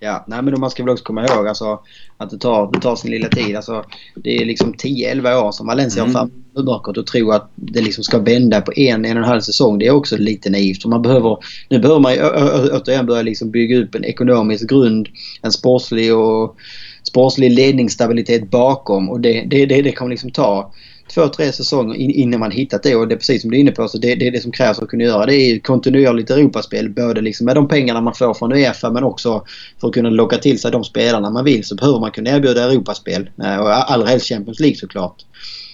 [0.00, 1.80] Ja, nej men man ska väl också komma ihåg alltså,
[2.16, 3.56] att det tar, det tar sin lilla tid.
[3.56, 3.84] Alltså,
[4.14, 6.14] det är liksom 10-11 år som Valencia mm.
[6.14, 9.28] har fram bakåt och tro att det liksom ska vända på en, en och en
[9.28, 9.78] halv säsong.
[9.78, 10.84] Det är också lite naivt.
[10.84, 12.12] man behöver, nu behöver man
[12.72, 15.08] återigen börja liksom bygga upp en ekonomisk grund,
[15.42, 16.56] en sportslig och
[17.08, 20.72] sportslig ledningsstabilitet bakom och det, det, det, det kommer liksom ta
[21.14, 22.96] två, tre säsonger innan man hittat det.
[22.96, 24.52] Och det är precis som du är inne på, så det, det är det som
[24.52, 25.34] krävs för att kunna göra det.
[25.34, 26.90] är kontinuerligt Europaspel.
[26.90, 29.44] Både liksom med de pengarna man får från Uefa men också
[29.80, 32.64] för att kunna locka till sig de spelarna man vill så behöver man kunna erbjuda
[32.64, 33.30] Europaspel.
[33.44, 35.24] Eh, och allra helst Champions League såklart.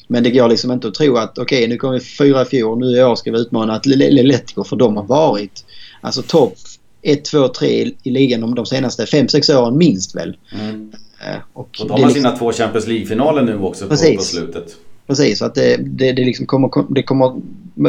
[0.08, 2.44] Men det går liksom inte att tro att okej okay, nu kommer vi fyra i
[2.44, 5.64] fjol nu i år ska vi utmana Atletico för de har varit
[6.00, 6.54] alltså topp
[7.02, 10.36] 1, 2, 3 i ligan de, de senaste 5-6 åren minst väl.
[10.52, 10.92] Mm.
[11.24, 12.14] Eh, och, och de har liksom...
[12.14, 14.76] sina två Champions League-finaler nu också på, på slutet.
[15.06, 17.32] Precis, så att det, det, det, liksom kommer, det kommer,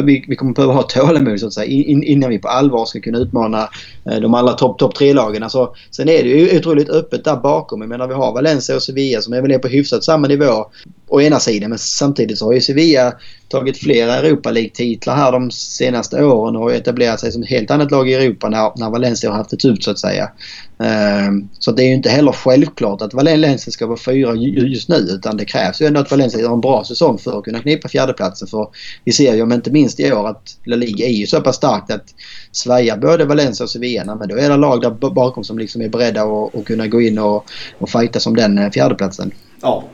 [0.02, 3.00] vi, vi kommer behöva ha tålamod så att säga in, innan vi på allvar ska
[3.00, 3.68] kunna utmana
[4.04, 5.42] eh, de alla topp top tre lagen.
[5.42, 7.80] Alltså, sen är det ju otroligt öppet där bakom.
[7.80, 10.66] Jag menar vi har Valencia och Sevilla som är väl på hyfsat samma nivå
[11.08, 11.70] å ena sidan.
[11.70, 13.12] Men samtidigt så har ju Sevilla
[13.48, 17.90] tagit flera Europa League-titlar här de senaste åren och etablerat sig som ett helt annat
[17.90, 20.30] lag i Europa när, när Valencia har haft det ut så att säga.
[20.78, 24.96] Ehm, så det är ju inte heller självklart att Valencia ska vara fyra just nu
[24.96, 27.88] utan det krävs ju ändå att Valencia gör en bra säsong för att kunna knipa
[27.88, 28.48] fjärdeplatsen.
[28.48, 28.68] För
[29.04, 31.56] vi ser ju om inte minst i år att La Liga är ju så pass
[31.56, 32.14] starkt att
[32.52, 35.88] svajar både Valencia och Sevilla men då är det lag där bakom som liksom är
[35.88, 37.44] beredda att, att kunna gå in och,
[37.78, 39.30] och fighta som den eh, fjärdeplatsen.
[39.62, 39.84] Ja,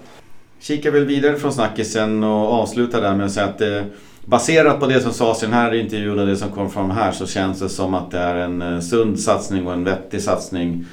[0.63, 3.85] kikar väl vidare från snackisen och avslutar där med att säga att det,
[4.25, 7.13] baserat på det som sades i den här intervjun och det som kom fram här
[7.13, 10.87] så känns det som att det är en eh, sund satsning och en vettig satsning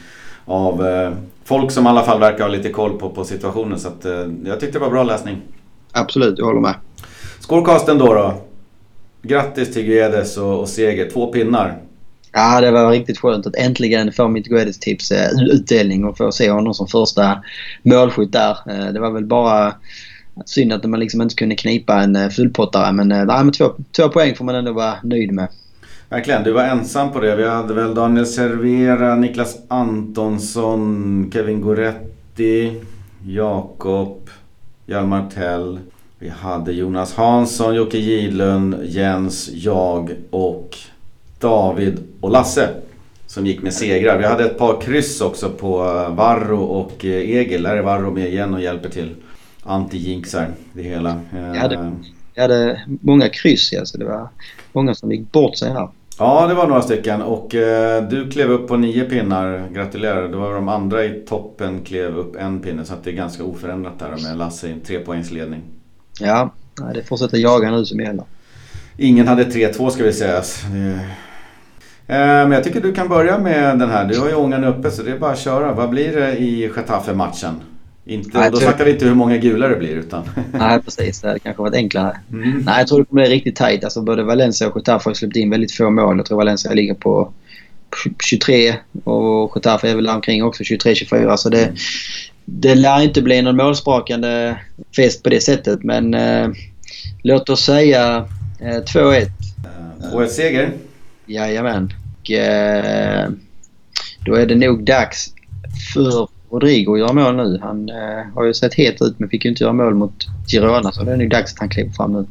[0.45, 1.11] av eh,
[1.43, 3.80] folk som i alla fall verkar ha lite koll på, på situationen.
[3.80, 5.41] Så att, eh, jag tyckte det var bra läsning.
[5.91, 6.76] Absolut, jag håller med.
[7.39, 8.34] Scorecasten då då?
[9.22, 11.09] Grattis till Guedes och, och seger.
[11.09, 11.82] Två pinnar.
[12.32, 16.51] Ja, det var riktigt skönt att äntligen få mitt Guedes-tips eh, utdelning och få se
[16.51, 17.43] honom som första
[17.84, 18.57] målskytt där.
[18.69, 19.73] Eh, det var väl bara
[20.45, 24.09] synd att man liksom inte kunde knipa en eh, fullpottare men, nej, men två, två
[24.09, 25.47] poäng får man ändå vara nöjd med.
[26.09, 27.36] Verkligen, du var ensam på det.
[27.36, 32.82] Vi hade väl Daniel Servera, Niklas Antonsson, Kevin Goretti,
[33.25, 34.30] Jakob,
[34.86, 35.80] Hjalmar Tell.
[36.19, 40.77] Vi hade Jonas Hansson, Jocke Gidlund, Jens, jag och
[41.39, 42.69] David och Lasse.
[43.27, 44.17] Som gick med segrar.
[44.17, 45.77] Vi hade ett par kryss också på
[46.09, 47.63] Varro och eh, Egil.
[47.63, 49.15] Där är Varro med igen och hjälper till.
[49.63, 51.19] Anti-jinxar det hela.
[51.31, 51.91] Jag hade,
[52.33, 54.29] jag hade många kryss ja, så det var
[54.73, 55.89] många som gick bort sig här.
[56.19, 59.69] Ja, det var några stycken och eh, du klev upp på nio pinnar.
[59.73, 60.27] Gratulerar.
[60.27, 63.43] Det var de andra i toppen klev upp en pinne så att det är ganska
[63.43, 65.61] oförändrat där med Lasse i en trepoängsledning.
[66.19, 66.53] Ja,
[66.93, 68.23] det fortsätter jaga nu som gäller.
[68.97, 70.43] Ingen hade 3-2 ska vi säga.
[72.10, 74.05] Eh, men jag tycker du kan börja med den här.
[74.05, 75.74] Du har ju ångan uppe så det är bara att köra.
[75.74, 77.55] Vad blir det i Getafe-matchen?
[78.05, 80.24] Inte, Nej, då snackar vi inte hur många gula det blir utan...
[80.51, 82.18] Nej precis, det hade kanske varit enklare.
[82.32, 82.64] Mm.
[82.66, 83.84] Nej jag tror det kommer bli riktigt tajt.
[83.84, 86.18] Alltså både Valencia och Getafe har släppt in väldigt få mål.
[86.18, 87.34] Jag tror Valencia ligger på
[88.24, 91.72] 23 och Getafe är väl omkring också 23-24 så det,
[92.45, 94.55] det lär inte bli någon målsprakande
[94.95, 96.49] fest på det sättet men eh,
[97.24, 98.28] låt oss säga
[98.60, 99.28] eh, 2-1.
[100.14, 100.72] Och ett seger?
[101.26, 101.93] Jajamän.
[102.32, 103.30] Eh,
[104.25, 105.34] då är det nog dags
[105.93, 107.59] för Rodrigo att göra mål nu.
[107.61, 110.91] Han eh, har ju sett het ut men fick ju inte göra mål mot Girona
[110.91, 112.25] så det är nog dags att han kliver fram nu.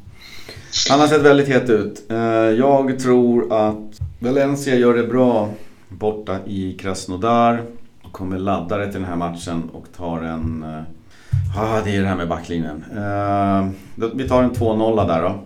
[0.90, 2.10] Han har sett väldigt het ut.
[2.10, 2.18] Eh,
[2.58, 5.50] jag tror att Valencia gör det bra
[5.88, 7.62] borta i Krasnodar.
[8.02, 10.62] Och kommer det till den här matchen och tar en...
[10.62, 12.84] Eh, ah, det är det här med backlinjen.
[12.96, 13.68] Eh,
[14.14, 15.44] vi tar en 2-0 där då.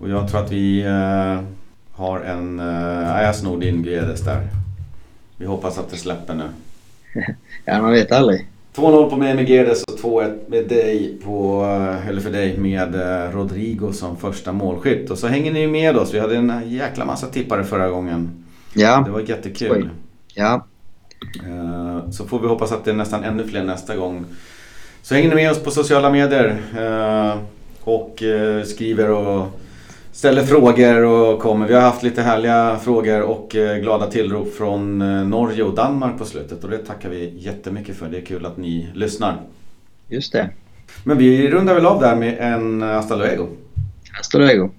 [0.00, 0.84] Och jag tror att vi
[2.00, 2.60] har en...
[2.60, 4.48] Uh, jag snor din Guedes där.
[5.36, 6.44] Vi hoppas att det släpper nu.
[7.64, 8.46] ja, man vet aldrig.
[8.74, 12.94] 2-0 på mig med Guedes och 2-1 med dig på, eh, eller för dig med
[12.94, 15.10] uh, Rodrigo som första målskytt.
[15.10, 16.14] Och så hänger ni med oss.
[16.14, 18.44] Vi hade en jäkla massa tippare förra gången.
[18.74, 19.02] Ja.
[19.06, 19.90] Det var jättekul.
[20.34, 20.66] Ja.
[21.46, 24.24] Uh, så får vi hoppas att det är nästan ännu fler nästa gång.
[25.02, 26.56] Så hänger ni med oss på sociala medier.
[27.84, 28.22] och
[28.64, 29.60] skriver och
[30.12, 31.66] ställer frågor och kommer.
[31.68, 36.18] Vi har haft lite härliga frågor och eh, glada tillrop från eh, Norge och Danmark
[36.18, 38.08] på slutet och det tackar vi jättemycket för.
[38.08, 39.40] Det är kul att ni lyssnar.
[40.08, 40.50] Just det.
[41.04, 43.46] Men vi rundar väl av där med en Hasta luego.
[44.12, 44.70] Hasta luego.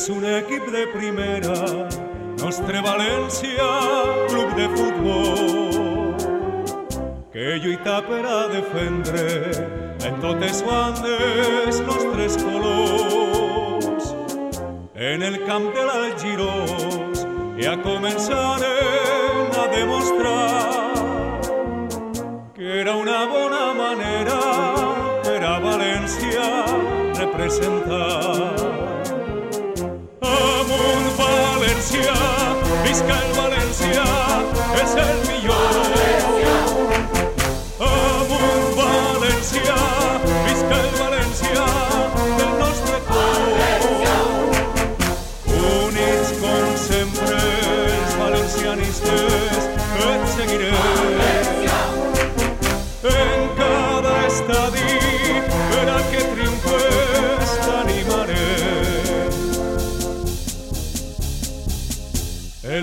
[0.00, 1.54] És un equip de primera,
[2.40, 3.66] nostre València,
[4.30, 6.14] club de futbol,
[7.34, 9.26] que lluita per a defendre
[10.08, 14.08] en totes bandes nostres colors.
[14.96, 17.28] En el camp de l'Algirós
[17.60, 20.96] ja començaren a demostrar
[22.56, 24.42] que era una bona manera
[25.28, 26.52] per a València
[27.20, 28.79] representar.
[32.90, 34.02] fiscal Valencia
[34.82, 36.09] es el millón.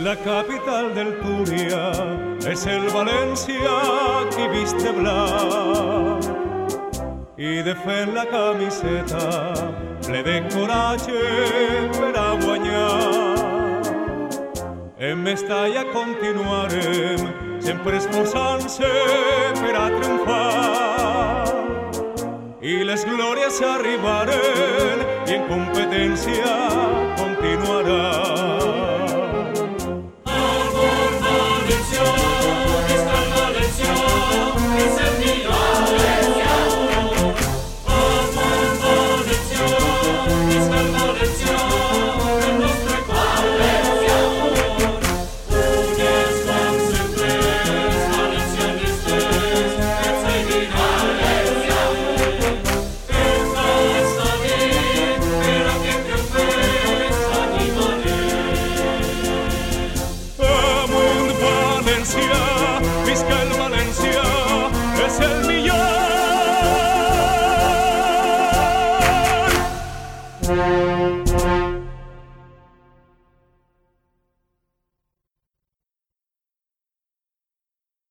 [0.08, 1.92] la capital del Turia,
[2.50, 3.74] es el Valencia
[4.34, 6.20] que viste blanco
[7.36, 7.76] y de
[8.14, 9.54] la camiseta
[10.10, 13.82] le den coraje para guañar.
[14.98, 18.94] En Mestalla continuarem sempre esforçant-se
[19.60, 21.44] per a triomfar
[22.62, 26.56] i les glòries arribaren i en competència
[27.20, 28.27] continuarà.